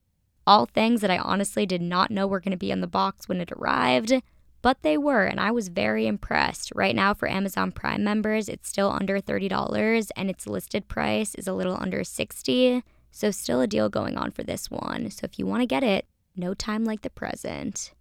All 0.45 0.67
things 0.67 1.03
that 1.03 1.11
I 1.11 1.19
honestly 1.19 1.67
did 1.67 1.83
not 1.83 2.11
know 2.11 2.27
were 2.27 2.41
going 2.41 2.51
to 2.51 2.57
be 2.57 2.73
in 2.73 2.81
the 2.81 2.89
box 2.89 3.29
when 3.29 3.41
it 3.41 3.53
arrived 3.53 4.13
but 4.65 4.83
they 4.83 4.97
were, 4.99 5.25
and 5.25 5.39
I 5.39 5.53
was 5.53 5.69
very 5.69 6.09
impressed. 6.09 6.73
Right 6.75 6.97
now, 6.97 7.15
for 7.15 7.29
Amazon 7.29 7.71
Prime 7.71 8.03
members, 8.03 8.49
it's 8.49 8.69
still 8.69 8.91
under 8.91 9.21
$30, 9.21 10.11
and 10.17 10.31
its 10.31 10.47
listed 10.47 10.89
price 10.89 11.37
is 11.37 11.47
a 11.47 11.53
little 11.53 11.77
under 11.81 12.03
60 12.03 12.83
so 13.15 13.31
still 13.31 13.61
a 13.61 13.69
deal 13.69 13.89
going 13.89 14.19
on 14.19 14.33
for 14.33 14.43
this 14.43 14.69
one. 14.69 15.09
So 15.09 15.25
if 15.25 15.39
you 15.39 15.47
want 15.47 15.63
to 15.63 15.67
get 15.67 15.85
it, 15.85 16.05
no 16.35 16.53
time 16.53 16.85
like 16.85 17.03
the 17.03 17.11
present. 17.11 17.93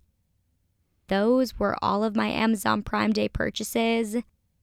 Those 1.08 1.60
were 1.60 1.78
all 1.84 2.04
of 2.04 2.16
my 2.16 2.30
Amazon 2.30 2.82
Prime 2.82 3.14
Day 3.14 3.30
purchases. 3.30 4.16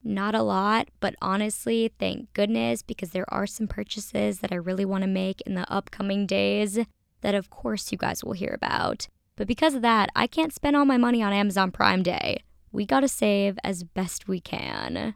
Not 0.03 0.35
a 0.35 0.41
lot, 0.41 0.89
but 0.99 1.15
honestly, 1.21 1.93
thank 1.97 2.33
goodness 2.33 2.81
because 2.81 3.11
there 3.11 3.33
are 3.33 3.47
some 3.47 3.65
purchases 3.65 4.39
that 4.39 4.51
I 4.51 4.55
really 4.55 4.83
want 4.83 5.03
to 5.03 5.07
make 5.07 5.39
in 5.45 5.55
the 5.55 5.71
upcoming 5.71 6.25
days 6.25 6.79
that, 7.21 7.33
of 7.33 7.49
course, 7.49 7.89
you 7.93 7.97
guys 7.97 8.21
will 8.21 8.33
hear 8.33 8.53
about. 8.53 9.07
But 9.41 9.47
because 9.47 9.73
of 9.73 9.81
that, 9.81 10.11
I 10.15 10.27
can't 10.27 10.53
spend 10.53 10.75
all 10.75 10.85
my 10.85 10.97
money 10.97 11.23
on 11.23 11.33
Amazon 11.33 11.71
Prime 11.71 12.03
Day. 12.03 12.43
We 12.71 12.85
gotta 12.85 13.07
save 13.07 13.57
as 13.63 13.83
best 13.83 14.27
we 14.27 14.39
can. 14.39 15.15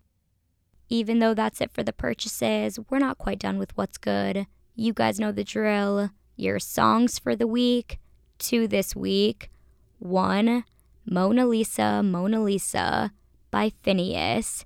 Even 0.89 1.19
though 1.19 1.35
that's 1.35 1.61
it 1.61 1.69
for 1.71 1.83
the 1.83 1.93
purchases, 1.93 2.79
we're 2.89 2.97
not 2.97 3.19
quite 3.19 3.37
done 3.37 3.59
with 3.59 3.77
what's 3.77 3.99
good. 3.99 4.47
You 4.73 4.93
guys 4.93 5.19
know 5.19 5.31
the 5.31 5.43
drill. 5.43 6.09
Your 6.37 6.57
songs 6.57 7.19
for 7.19 7.35
the 7.35 7.45
week, 7.45 7.99
two 8.39 8.67
this 8.67 8.95
week. 8.95 9.51
One, 9.99 10.63
Mona 11.05 11.45
Lisa, 11.45 12.01
Mona 12.01 12.41
Lisa 12.41 13.11
by 13.51 13.73
Finneas. 13.83 14.65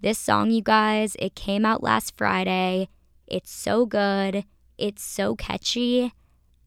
This 0.00 0.20
song, 0.20 0.52
you 0.52 0.62
guys, 0.62 1.16
it 1.18 1.34
came 1.34 1.66
out 1.66 1.82
last 1.82 2.16
Friday. 2.16 2.88
It's 3.26 3.50
so 3.50 3.84
good, 3.84 4.44
it's 4.78 5.02
so 5.02 5.34
catchy, 5.34 6.12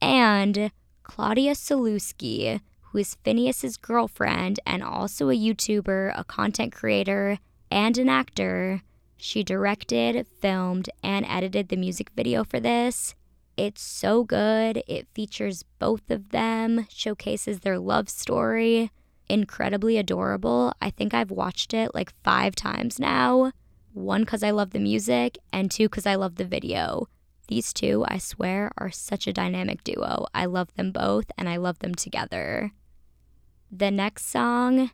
and 0.01 0.69
Claudia 1.07 1.53
Sulewski, 1.53 2.59
who 2.81 2.97
is 2.97 3.15
Finneas's 3.23 3.77
girlfriend 3.77 4.59
and 4.65 4.83
also 4.83 5.29
a 5.29 5.37
YouTuber, 5.37 6.11
a 6.17 6.23
content 6.23 6.73
creator, 6.73 7.37
and 7.69 7.97
an 7.97 8.09
actor. 8.09 8.81
She 9.15 9.43
directed, 9.43 10.25
filmed, 10.41 10.89
and 11.03 11.25
edited 11.27 11.69
the 11.69 11.77
music 11.77 12.09
video 12.15 12.43
for 12.43 12.59
this. 12.59 13.15
It's 13.55 13.81
so 13.81 14.23
good. 14.23 14.83
It 14.87 15.07
features 15.13 15.63
both 15.79 16.09
of 16.09 16.29
them, 16.29 16.87
showcases 16.89 17.59
their 17.59 17.79
love 17.79 18.09
story. 18.09 18.91
Incredibly 19.29 19.97
adorable. 19.97 20.73
I 20.81 20.89
think 20.89 21.13
I've 21.13 21.31
watched 21.31 21.73
it 21.73 21.95
like 21.95 22.13
five 22.23 22.55
times 22.55 22.99
now. 22.99 23.51
One, 23.93 24.21
because 24.21 24.43
I 24.43 24.51
love 24.51 24.71
the 24.71 24.79
music, 24.79 25.37
and 25.53 25.71
two, 25.71 25.87
because 25.87 26.05
I 26.05 26.15
love 26.15 26.35
the 26.35 26.45
video. 26.45 27.07
These 27.47 27.73
two, 27.73 28.05
I 28.07 28.17
swear, 28.17 28.71
are 28.77 28.91
such 28.91 29.27
a 29.27 29.33
dynamic 29.33 29.83
duo. 29.83 30.25
I 30.33 30.45
love 30.45 30.73
them 30.75 30.91
both 30.91 31.25
and 31.37 31.47
I 31.47 31.57
love 31.57 31.79
them 31.79 31.93
together. 31.93 32.71
The 33.71 33.91
next 33.91 34.29
song 34.29 34.91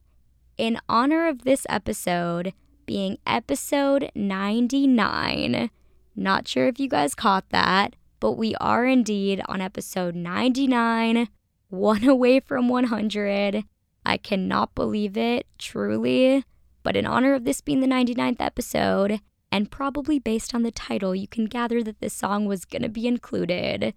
in 0.57 0.79
honor 0.89 1.27
of 1.27 1.43
this 1.43 1.65
episode 1.69 2.53
being 2.85 3.17
episode 3.25 4.11
99. 4.15 5.69
Not 6.15 6.47
sure 6.47 6.67
if 6.67 6.79
you 6.79 6.89
guys 6.89 7.15
caught 7.15 7.49
that, 7.49 7.95
but 8.19 8.33
we 8.33 8.53
are 8.55 8.85
indeed 8.85 9.41
on 9.47 9.61
episode 9.61 10.13
99, 10.13 11.29
one 11.69 12.03
away 12.03 12.39
from 12.39 12.67
100. 12.67 13.63
I 14.05 14.17
cannot 14.17 14.75
believe 14.75 15.15
it, 15.15 15.47
truly. 15.57 16.43
But 16.83 16.97
in 16.97 17.05
honor 17.05 17.33
of 17.33 17.45
this 17.45 17.61
being 17.61 17.79
the 17.79 17.87
99th 17.87 18.41
episode, 18.41 19.21
and 19.51 19.71
probably 19.71 20.19
based 20.19 20.55
on 20.55 20.63
the 20.63 20.71
title, 20.71 21.13
you 21.13 21.27
can 21.27 21.45
gather 21.45 21.83
that 21.83 21.99
this 21.99 22.13
song 22.13 22.45
was 22.45 22.65
going 22.65 22.83
to 22.83 22.89
be 22.89 23.07
included 23.07 23.93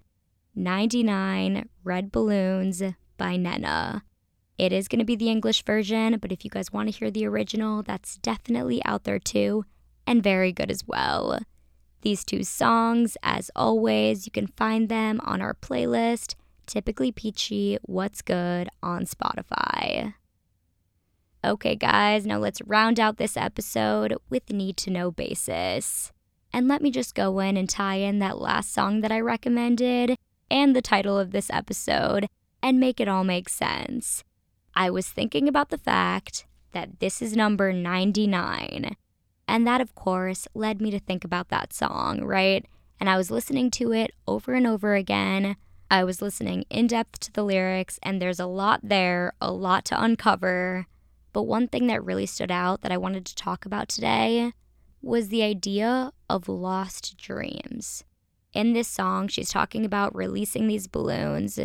99 0.55 1.69
Red 1.83 2.11
Balloons 2.11 2.83
by 3.17 3.37
Nena. 3.37 4.05
It 4.57 4.73
is 4.73 4.89
going 4.89 5.01
to 5.01 5.05
be 5.05 5.17
the 5.17 5.31
English 5.31 5.65
version, 5.65 6.19
but 6.19 6.33
if 6.33 6.45
you 6.45 6.51
guys 6.51 6.73
want 6.73 6.89
to 6.89 6.97
hear 6.97 7.11
the 7.11 7.27
original, 7.27 7.83
that's 7.83 8.19
definitely 8.19 8.85
out 8.85 9.05
there 9.05 9.19
too, 9.19 9.65
and 10.07 10.23
very 10.23 10.53
good 10.53 10.71
as 10.71 10.87
well. 10.87 11.41
These 12.03 12.25
two 12.25 12.45
songs, 12.45 13.17
as 13.23 13.51
always, 13.57 14.27
you 14.27 14.33
can 14.33 14.47
find 14.47 14.89
them 14.89 15.21
on 15.25 15.41
our 15.41 15.55
playlist, 15.55 16.35
Typically 16.67 17.13
Peachy 17.13 17.79
What's 17.83 18.23
Good 18.23 18.69
on 18.83 19.05
Spotify. 19.05 20.15
Okay, 21.45 21.77
guys, 21.77 22.25
now 22.25 22.39
let's 22.39 22.63
round 22.63 22.99
out 22.99 23.19
this 23.19 23.37
episode 23.37 24.17
with 24.31 24.51
need 24.51 24.79
to 24.79 24.91
know 24.91 25.11
basis. 25.11 26.11
And 26.55 26.69
let 26.69 26.81
me 26.81 26.91
just 26.91 27.15
go 27.15 27.39
in 27.39 27.59
and 27.59 27.69
tie 27.69 27.97
in 27.97 28.19
that 28.21 28.39
last 28.39 28.73
song 28.73 29.03
that 29.03 29.13
I 29.13 29.21
recommended 29.21 30.17
and 30.51 30.75
the 30.75 30.81
title 30.81 31.19
of 31.19 31.33
this 31.33 31.51
episode 31.51 32.29
and 32.63 32.81
make 32.81 32.99
it 32.99 33.09
all 33.09 33.25
make 33.25 33.51
sense. 33.51 34.25
I 34.75 34.89
was 34.89 35.07
thinking 35.11 35.47
about 35.47 35.69
the 35.69 35.77
fact 35.77 36.47
that 36.73 36.99
this 36.99 37.21
is 37.21 37.37
number 37.37 37.75
99. 37.75 38.97
And 39.47 39.67
that, 39.67 39.83
of 39.83 39.95
course, 39.95 40.49
led 40.55 40.81
me 40.81 40.91
to 40.93 40.99
think 40.99 41.25
about 41.25 41.51
that 41.51 41.75
song, 41.75 42.25
right? 42.25 42.65
And 42.99 43.11
I 43.11 43.19
was 43.19 43.31
listening 43.31 43.71
to 43.73 43.93
it 43.93 44.13
over 44.27 44.55
and 44.55 44.67
over 44.67 44.95
again. 44.95 45.57
I 45.91 46.05
was 46.05 46.23
listening 46.23 46.65
in 46.71 46.87
depth 46.87 47.21
to 47.21 47.33
the 47.33 47.45
lyrics, 47.45 47.99
and 48.03 48.23
there's 48.23 48.41
a 48.41 48.47
lot 48.47 48.81
there, 48.83 49.35
a 49.43 49.53
lot 49.53 49.85
to 49.87 50.03
uncover. 50.03 50.87
But 51.35 51.43
one 51.43 51.67
thing 51.67 51.89
that 51.89 52.05
really 52.05 52.27
stood 52.27 52.53
out 52.53 52.81
that 52.83 52.93
I 52.93 52.97
wanted 52.97 53.27
to 53.27 53.35
talk 53.35 53.67
about 53.67 53.89
today 53.89 54.53
was 55.03 55.29
the 55.29 55.43
idea 55.43 56.13
of 56.31 56.49
lost 56.49 57.19
dreams. 57.19 58.05
In 58.53 58.73
this 58.73 58.87
song, 58.87 59.27
she's 59.27 59.51
talking 59.51 59.85
about 59.85 60.15
releasing 60.15 60.69
these 60.69 60.87
balloons, 60.87 61.59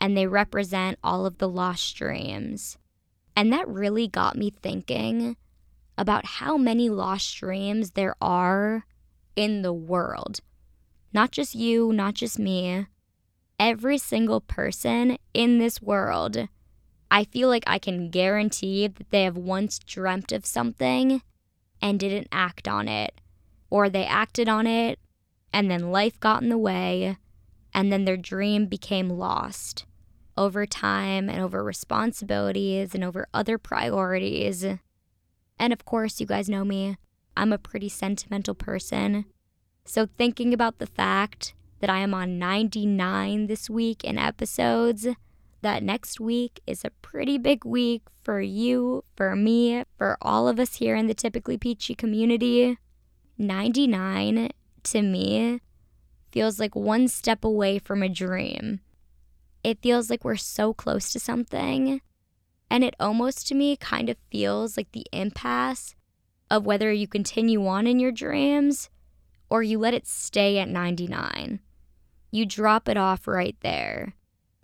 and 0.00 0.16
they 0.16 0.26
represent 0.26 0.98
all 1.04 1.26
of 1.26 1.36
the 1.36 1.50
lost 1.50 1.94
dreams. 1.96 2.78
And 3.36 3.52
that 3.52 3.68
really 3.68 4.08
got 4.08 4.36
me 4.36 4.50
thinking 4.50 5.36
about 5.98 6.24
how 6.24 6.56
many 6.56 6.88
lost 6.88 7.36
dreams 7.36 7.90
there 7.90 8.16
are 8.22 8.86
in 9.36 9.60
the 9.60 9.74
world. 9.74 10.40
Not 11.12 11.30
just 11.30 11.54
you, 11.54 11.92
not 11.92 12.14
just 12.14 12.38
me. 12.38 12.86
Every 13.58 13.98
single 13.98 14.40
person 14.40 15.18
in 15.34 15.58
this 15.58 15.82
world 15.82 16.48
I 17.10 17.24
feel 17.24 17.48
like 17.48 17.64
I 17.66 17.78
can 17.78 18.10
guarantee 18.10 18.86
that 18.86 19.10
they 19.10 19.24
have 19.24 19.36
once 19.36 19.78
dreamt 19.78 20.32
of 20.32 20.46
something 20.46 21.22
and 21.82 21.98
didn't 21.98 22.28
act 22.30 22.68
on 22.68 22.86
it, 22.88 23.20
or 23.68 23.88
they 23.88 24.04
acted 24.04 24.48
on 24.48 24.66
it 24.66 24.98
and 25.52 25.70
then 25.70 25.90
life 25.90 26.18
got 26.20 26.42
in 26.42 26.48
the 26.48 26.58
way, 26.58 27.16
and 27.74 27.92
then 27.92 28.04
their 28.04 28.16
dream 28.16 28.66
became 28.66 29.10
lost 29.10 29.84
over 30.36 30.64
time 30.64 31.28
and 31.28 31.40
over 31.40 31.62
responsibilities 31.62 32.94
and 32.94 33.02
over 33.02 33.26
other 33.34 33.58
priorities. 33.58 34.64
And 35.58 35.72
of 35.72 35.84
course, 35.84 36.20
you 36.20 36.26
guys 36.26 36.48
know 36.48 36.64
me, 36.64 36.96
I'm 37.36 37.52
a 37.52 37.58
pretty 37.58 37.88
sentimental 37.88 38.54
person. 38.54 39.24
So, 39.84 40.06
thinking 40.06 40.54
about 40.54 40.78
the 40.78 40.86
fact 40.86 41.54
that 41.80 41.90
I 41.90 41.98
am 41.98 42.14
on 42.14 42.38
99 42.38 43.46
this 43.46 43.68
week 43.68 44.04
in 44.04 44.18
episodes 44.18 45.08
that 45.62 45.82
next 45.82 46.20
week 46.20 46.60
is 46.66 46.84
a 46.84 46.90
pretty 47.02 47.38
big 47.38 47.64
week 47.64 48.02
for 48.22 48.40
you, 48.40 49.04
for 49.16 49.36
me, 49.36 49.84
for 49.96 50.16
all 50.22 50.48
of 50.48 50.58
us 50.58 50.76
here 50.76 50.96
in 50.96 51.06
the 51.06 51.14
Typically 51.14 51.58
Peachy 51.58 51.94
community. 51.94 52.78
99 53.38 54.50
to 54.84 55.02
me 55.02 55.60
feels 56.30 56.60
like 56.60 56.74
one 56.74 57.08
step 57.08 57.44
away 57.44 57.78
from 57.78 58.02
a 58.02 58.08
dream. 58.08 58.80
It 59.62 59.82
feels 59.82 60.08
like 60.08 60.24
we're 60.24 60.36
so 60.36 60.72
close 60.72 61.12
to 61.12 61.20
something. 61.20 62.00
And 62.70 62.84
it 62.84 62.94
almost 63.00 63.48
to 63.48 63.54
me 63.54 63.76
kind 63.76 64.08
of 64.08 64.16
feels 64.30 64.76
like 64.76 64.92
the 64.92 65.06
impasse 65.12 65.94
of 66.50 66.66
whether 66.66 66.92
you 66.92 67.08
continue 67.08 67.66
on 67.66 67.86
in 67.86 67.98
your 67.98 68.12
dreams 68.12 68.90
or 69.48 69.62
you 69.62 69.78
let 69.78 69.94
it 69.94 70.06
stay 70.06 70.58
at 70.58 70.68
99. 70.68 71.60
You 72.30 72.46
drop 72.46 72.88
it 72.88 72.96
off 72.96 73.26
right 73.26 73.56
there 73.60 74.14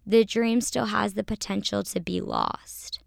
the 0.07 0.25
dream 0.25 0.61
still 0.61 0.87
has 0.87 1.15
the 1.15 1.25
potential 1.25 1.83
to 1.83 2.01
be 2.01 2.21
lost. 2.21 3.01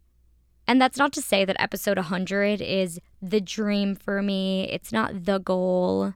And 0.67 0.79
that's 0.79 0.97
not 0.97 1.13
to 1.13 1.21
say 1.21 1.45
that 1.45 1.59
episode 1.59 1.97
100 1.97 2.61
is 2.61 2.99
the 3.21 3.41
dream 3.41 3.95
for 3.95 4.21
me. 4.21 4.69
It's 4.69 4.91
not 4.91 5.25
the 5.25 5.39
goal, 5.39 6.13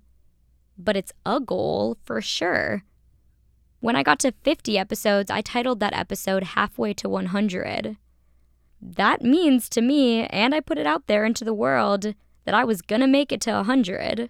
but 0.77 0.95
it's 0.95 1.13
a 1.25 1.39
goal 1.39 1.97
for 2.03 2.21
sure. 2.21 2.83
When 3.79 3.95
I 3.95 4.03
got 4.03 4.19
to 4.19 4.33
50 4.43 4.77
episodes, 4.77 5.31
I 5.31 5.41
titled 5.41 5.79
that 5.79 5.97
episode 5.97 6.43
Halfway 6.43 6.93
to 6.93 7.09
100. 7.09 7.97
That 8.81 9.21
means 9.21 9.69
to 9.69 9.81
me, 9.81 10.25
and 10.27 10.53
I 10.53 10.59
put 10.59 10.77
it 10.77 10.85
out 10.85 11.07
there 11.07 11.25
into 11.25 11.43
the 11.43 11.53
world, 11.53 12.13
that 12.45 12.53
I 12.53 12.63
was 12.63 12.81
gonna 12.81 13.07
make 13.07 13.31
it 13.31 13.41
to 13.41 13.53
100. 13.53 14.29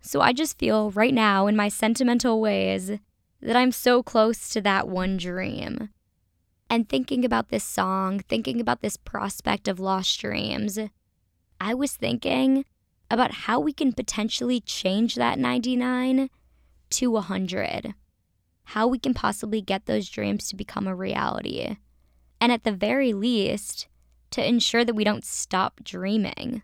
So 0.00 0.20
I 0.20 0.32
just 0.32 0.58
feel 0.58 0.90
right 0.90 1.14
now, 1.14 1.46
in 1.46 1.54
my 1.54 1.68
sentimental 1.68 2.40
ways, 2.40 2.92
that 3.40 3.56
I'm 3.56 3.72
so 3.72 4.02
close 4.02 4.48
to 4.50 4.60
that 4.62 4.88
one 4.88 5.16
dream. 5.16 5.90
And 6.70 6.88
thinking 6.88 7.24
about 7.24 7.48
this 7.48 7.64
song, 7.64 8.20
thinking 8.20 8.60
about 8.60 8.82
this 8.82 8.96
prospect 8.96 9.68
of 9.68 9.80
lost 9.80 10.20
dreams, 10.20 10.78
I 11.60 11.74
was 11.74 11.96
thinking 11.96 12.64
about 13.10 13.32
how 13.32 13.58
we 13.58 13.72
can 13.72 13.92
potentially 13.92 14.60
change 14.60 15.14
that 15.14 15.38
99 15.38 16.28
to 16.90 17.10
100. 17.10 17.94
How 18.64 18.86
we 18.86 18.98
can 18.98 19.14
possibly 19.14 19.62
get 19.62 19.86
those 19.86 20.10
dreams 20.10 20.48
to 20.48 20.56
become 20.56 20.86
a 20.86 20.94
reality. 20.94 21.76
And 22.40 22.52
at 22.52 22.64
the 22.64 22.72
very 22.72 23.14
least, 23.14 23.88
to 24.30 24.46
ensure 24.46 24.84
that 24.84 24.94
we 24.94 25.04
don't 25.04 25.24
stop 25.24 25.80
dreaming. 25.82 26.62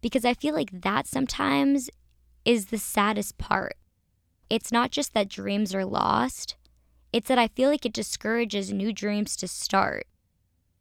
Because 0.00 0.24
I 0.24 0.32
feel 0.32 0.54
like 0.54 0.80
that 0.80 1.06
sometimes 1.06 1.90
is 2.44 2.66
the 2.66 2.78
saddest 2.78 3.36
part 3.36 3.76
it's 4.48 4.72
not 4.72 4.90
just 4.90 5.14
that 5.14 5.28
dreams 5.28 5.74
are 5.74 5.84
lost, 5.84 6.56
it's 7.12 7.28
that 7.28 7.38
I 7.38 7.48
feel 7.48 7.70
like 7.70 7.86
it 7.86 7.92
discourages 7.92 8.72
new 8.72 8.92
dreams 8.92 9.36
to 9.36 9.48
start. 9.48 10.06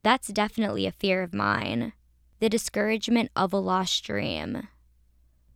That's 0.04 0.28
definitely 0.28 0.86
a 0.86 0.91
fear 0.91 1.23
of 1.23 1.34
mine 1.34 1.93
the 2.39 2.49
discouragement 2.49 3.32
of 3.36 3.54
a 3.54 3.58
lost 3.58 4.04
dream. 4.04 4.67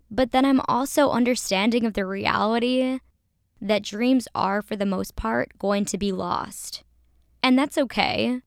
But 0.10 0.32
then 0.32 0.46
I'm 0.46 0.62
also 0.68 1.12
understanding 1.12 1.86
of 1.86 1.94
the 1.94 2.06
reality 2.06 3.00
that 3.62 3.84
dreams 3.84 4.28
are, 4.34 4.62
for 4.62 4.76
the 4.76 4.86
most 4.86 5.16
part, 5.16 5.52
going 5.60 5.86
to 5.86 5.98
be 5.98 6.12
lost. 6.12 6.84
And 7.44 7.58
that's 7.58 7.78
okay. 7.78 8.42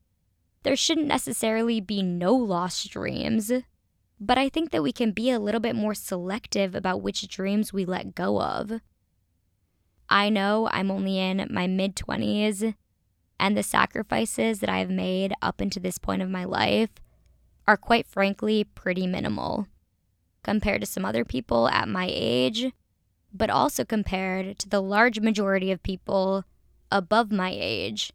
There 0.63 0.77
shouldn't 0.77 1.07
necessarily 1.07 1.81
be 1.81 2.03
no 2.03 2.35
lost 2.35 2.91
dreams, 2.91 3.53
but 4.19 4.39
I 4.39 4.49
think 4.49 4.71
that 4.71 4.83
we 4.83 4.93
can 4.93 5.13
be 5.13 5.31
a 5.31 5.41
little 5.41 5.61
bit 5.61 5.77
more 5.77 5.95
selective 5.95 6.75
about 6.75 7.03
which 7.03 7.29
dreams 7.29 7.73
we 7.73 7.85
let 7.85 8.15
go 8.15 8.41
of. 8.41 8.81
I 10.09 10.29
know 10.29 10.69
I'm 10.71 10.91
only 10.91 11.19
in 11.19 11.47
my 11.51 11.67
mid 11.67 11.97
20s, 11.97 12.75
and 13.39 13.57
the 13.57 13.63
sacrifices 13.63 14.61
that 14.61 14.71
I've 14.71 14.91
made 14.91 15.33
up 15.43 15.61
until 15.61 15.83
this 15.83 15.99
point 15.99 16.23
of 16.23 16.31
my 16.31 16.45
life 16.45 16.91
are 17.67 17.77
quite 17.77 18.07
frankly 18.07 18.65
pretty 18.65 19.07
minimal 19.07 19.67
compared 20.43 20.81
to 20.81 20.87
some 20.87 21.05
other 21.05 21.25
people 21.25 21.69
at 21.69 21.89
my 21.89 22.09
age, 22.11 22.73
but 23.33 23.51
also 23.51 23.85
compared 23.85 24.59
to 24.59 24.69
the 24.69 24.83
large 24.83 25.21
majority 25.21 25.71
of 25.71 25.83
people 25.83 26.45
above 26.91 27.33
my 27.33 27.53
age, 27.55 28.13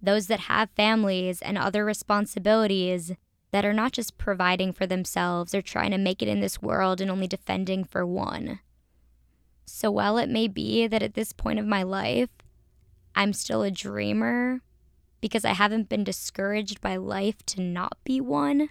those 0.00 0.26
that 0.26 0.40
have 0.40 0.70
families 0.76 1.40
and 1.42 1.58
other 1.58 1.84
responsibilities 1.84 3.12
that 3.50 3.64
are 3.64 3.72
not 3.72 3.92
just 3.92 4.18
providing 4.18 4.72
for 4.72 4.86
themselves 4.86 5.54
or 5.54 5.62
trying 5.62 5.90
to 5.90 5.98
make 5.98 6.22
it 6.22 6.28
in 6.28 6.40
this 6.40 6.62
world 6.62 7.00
and 7.00 7.10
only 7.10 7.26
defending 7.26 7.84
for 7.84 8.06
one. 8.06 8.60
So 9.64 9.90
while 9.90 10.18
it 10.18 10.28
may 10.28 10.48
be 10.48 10.86
that 10.86 11.02
at 11.02 11.14
this 11.14 11.32
point 11.32 11.58
of 11.58 11.66
my 11.66 11.82
life, 11.82 12.30
I'm 13.14 13.32
still 13.32 13.62
a 13.62 13.70
dreamer 13.70 14.60
because 15.20 15.44
I 15.44 15.52
haven't 15.52 15.88
been 15.88 16.04
discouraged 16.04 16.80
by 16.80 16.96
life 16.96 17.44
to 17.46 17.60
not 17.60 17.96
be 18.04 18.20
one, 18.20 18.68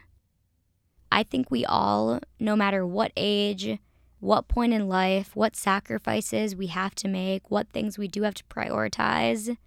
I 1.12 1.24
think 1.24 1.52
we 1.52 1.66
all, 1.66 2.20
no 2.40 2.56
matter 2.56 2.86
what 2.86 3.12
age, 3.18 3.80
what 4.20 4.48
point 4.48 4.74
in 4.74 4.88
life, 4.88 5.36
what 5.36 5.56
sacrifices 5.56 6.56
we 6.56 6.68
have 6.68 6.96
to 6.96 7.08
make, 7.08 7.50
what 7.50 7.70
things 7.70 7.98
we 7.98 8.08
do 8.08 8.22
have 8.24 8.36
to 8.36 8.44
prioritize, 8.46 9.58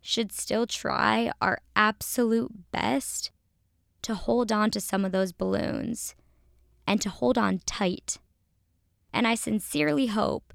should 0.00 0.32
still 0.32 0.66
try 0.66 1.30
our 1.40 1.60
absolute 1.76 2.72
best 2.72 3.30
to 4.02 4.14
hold 4.14 4.50
on 4.50 4.70
to 4.70 4.80
some 4.80 5.04
of 5.04 5.12
those 5.12 5.32
balloons 5.32 6.14
and 6.86 7.00
to 7.02 7.10
hold 7.10 7.36
on 7.36 7.60
tight. 7.66 8.18
And 9.12 9.26
I 9.26 9.34
sincerely 9.34 10.06
hope 10.06 10.54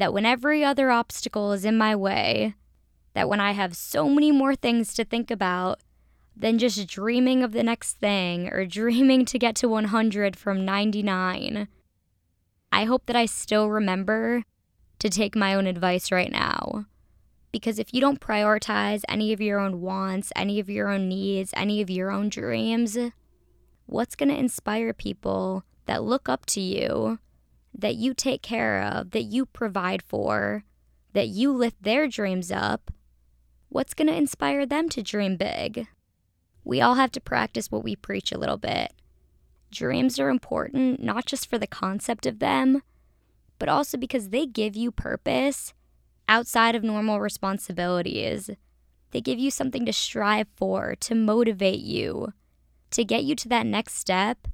that 0.00 0.14
when 0.14 0.24
every 0.24 0.64
other 0.64 0.90
obstacle 0.90 1.52
is 1.52 1.64
in 1.64 1.76
my 1.76 1.94
way, 1.94 2.54
that 3.14 3.28
when 3.28 3.38
I 3.40 3.52
have 3.52 3.76
so 3.76 4.08
many 4.08 4.32
more 4.32 4.54
things 4.54 4.94
to 4.94 5.04
think 5.04 5.30
about 5.30 5.80
than 6.34 6.58
just 6.58 6.88
dreaming 6.88 7.42
of 7.42 7.52
the 7.52 7.62
next 7.62 7.98
thing 7.98 8.48
or 8.48 8.64
dreaming 8.80 9.24
to 9.26 9.38
get 9.38 9.54
to 9.56 9.68
100 9.68 10.36
from 10.36 10.64
99, 10.64 11.68
I 12.72 12.84
hope 12.84 13.06
that 13.06 13.16
I 13.16 13.26
still 13.26 13.68
remember 13.68 14.44
to 15.00 15.10
take 15.10 15.36
my 15.36 15.54
own 15.54 15.66
advice 15.66 16.10
right 16.10 16.32
now. 16.32 16.86
Because 17.52 17.78
if 17.78 17.92
you 17.92 18.00
don't 18.00 18.20
prioritize 18.20 19.02
any 19.08 19.32
of 19.32 19.40
your 19.40 19.58
own 19.58 19.80
wants, 19.80 20.32
any 20.36 20.60
of 20.60 20.70
your 20.70 20.88
own 20.88 21.08
needs, 21.08 21.52
any 21.56 21.82
of 21.82 21.90
your 21.90 22.10
own 22.10 22.28
dreams, 22.28 22.96
what's 23.86 24.14
going 24.14 24.28
to 24.28 24.38
inspire 24.38 24.92
people 24.92 25.64
that 25.86 26.04
look 26.04 26.28
up 26.28 26.46
to 26.46 26.60
you, 26.60 27.18
that 27.76 27.96
you 27.96 28.14
take 28.14 28.42
care 28.42 28.82
of, 28.82 29.10
that 29.10 29.22
you 29.22 29.46
provide 29.46 30.02
for, 30.02 30.64
that 31.12 31.28
you 31.28 31.52
lift 31.52 31.82
their 31.82 32.08
dreams 32.08 32.50
up? 32.50 32.90
What's 33.68 33.94
going 33.94 34.08
to 34.08 34.16
inspire 34.16 34.66
them 34.66 34.88
to 34.90 35.02
dream 35.02 35.36
big? 35.36 35.86
We 36.64 36.80
all 36.80 36.94
have 36.94 37.12
to 37.12 37.20
practice 37.20 37.70
what 37.70 37.84
we 37.84 37.96
preach 37.96 38.32
a 38.32 38.38
little 38.38 38.58
bit. 38.58 38.92
Dreams 39.70 40.18
are 40.18 40.28
important 40.28 41.02
not 41.02 41.26
just 41.26 41.48
for 41.48 41.58
the 41.58 41.66
concept 41.66 42.26
of 42.26 42.40
them, 42.40 42.82
but 43.58 43.68
also 43.68 43.96
because 43.96 44.30
they 44.30 44.46
give 44.46 44.74
you 44.74 44.90
purpose 44.90 45.72
outside 46.28 46.74
of 46.74 46.82
normal 46.82 47.20
responsibilities. 47.20 48.50
They 49.12 49.20
give 49.20 49.38
you 49.38 49.50
something 49.50 49.84
to 49.86 49.92
strive 49.92 50.46
for, 50.56 50.94
to 51.00 51.14
motivate 51.14 51.80
you, 51.80 52.32
to 52.90 53.04
get 53.04 53.24
you 53.24 53.34
to 53.36 53.48
that 53.48 53.66
next 53.66 53.94
step. 53.94 54.48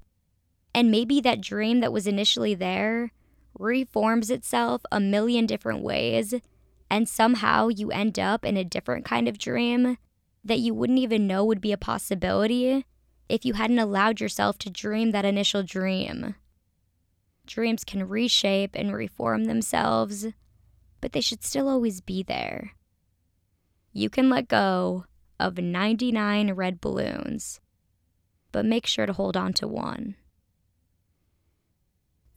And 0.77 0.91
maybe 0.91 1.23
that 1.23 1.41
dream 1.41 1.81
that 1.81 1.91
was 1.91 2.07
initially 2.07 2.55
there 2.55 3.11
reforms 3.59 4.29
itself 4.29 4.83
a 4.93 5.01
million 5.01 5.47
different 5.47 5.83
ways, 5.83 6.35
and 6.91 7.09
somehow 7.09 7.69
you 7.69 7.91
end 7.91 8.19
up 8.19 8.45
in 8.45 8.59
a 8.59 8.63
different 8.63 9.07
kind 9.07 9.27
of 9.27 9.39
dream 9.39 9.97
that 10.45 10.59
you 10.59 10.75
wouldn't 10.75 10.99
even 10.99 11.27
know 11.27 11.47
would 11.47 11.63
be 11.63 11.73
a 11.73 11.79
possibility 11.79 12.85
if 13.27 13.47
you 13.47 13.55
hadn't 13.55 13.79
allowed 13.79 14.21
yourself 14.21 14.59
to 14.59 14.69
dream 14.69 15.13
that 15.13 15.25
initial 15.25 15.63
dream. 15.63 16.35
Dreams 17.47 17.83
can 17.83 18.07
reshape 18.07 18.73
and 18.75 18.93
reform 18.95 19.45
themselves, 19.45 20.27
but 21.01 21.13
they 21.13 21.23
should 21.23 21.43
still 21.43 21.71
always 21.71 22.03
be 22.03 22.23
there. 22.23 22.73
You 23.95 24.11
can 24.11 24.29
let 24.29 24.47
go 24.47 25.07
of 25.41 25.57
99 25.57 26.53
red 26.53 26.83
balloons, 26.83 27.63
but 28.53 28.67
make 28.67 28.87
sure 28.87 29.07
to 29.07 29.15
hold 29.15 29.39
on 29.39 29.55
to 29.55 29.67
one. 29.67 30.17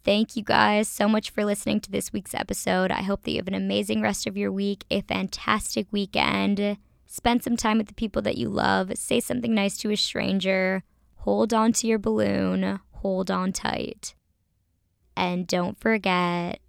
Thank 0.03 0.35
you 0.35 0.43
guys 0.43 0.87
so 0.87 1.07
much 1.09 1.29
for 1.29 1.43
listening 1.43 1.81
to 1.81 1.91
this 1.91 2.13
week's 2.13 2.33
episode. 2.33 2.89
I 2.89 3.01
hope 3.01 3.23
that 3.23 3.31
you 3.31 3.37
have 3.37 3.47
an 3.47 3.53
amazing 3.53 4.01
rest 4.01 4.25
of 4.27 4.37
your 4.37 4.51
week, 4.51 4.85
a 4.89 5.01
fantastic 5.01 5.87
weekend. 5.91 6.77
Spend 7.05 7.43
some 7.43 7.57
time 7.57 7.77
with 7.77 7.87
the 7.87 7.93
people 7.93 8.21
that 8.21 8.37
you 8.37 8.49
love. 8.49 8.91
Say 8.95 9.19
something 9.19 9.53
nice 9.53 9.77
to 9.79 9.91
a 9.91 9.97
stranger. 9.97 10.83
Hold 11.17 11.53
on 11.53 11.73
to 11.73 11.87
your 11.87 11.99
balloon. 11.99 12.79
Hold 12.91 13.29
on 13.29 13.51
tight. 13.51 14.15
And 15.17 15.45
don't 15.45 15.77
forget 15.79 16.59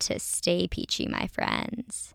to 0.00 0.18
stay 0.18 0.66
peachy, 0.66 1.06
my 1.06 1.26
friends. 1.26 2.14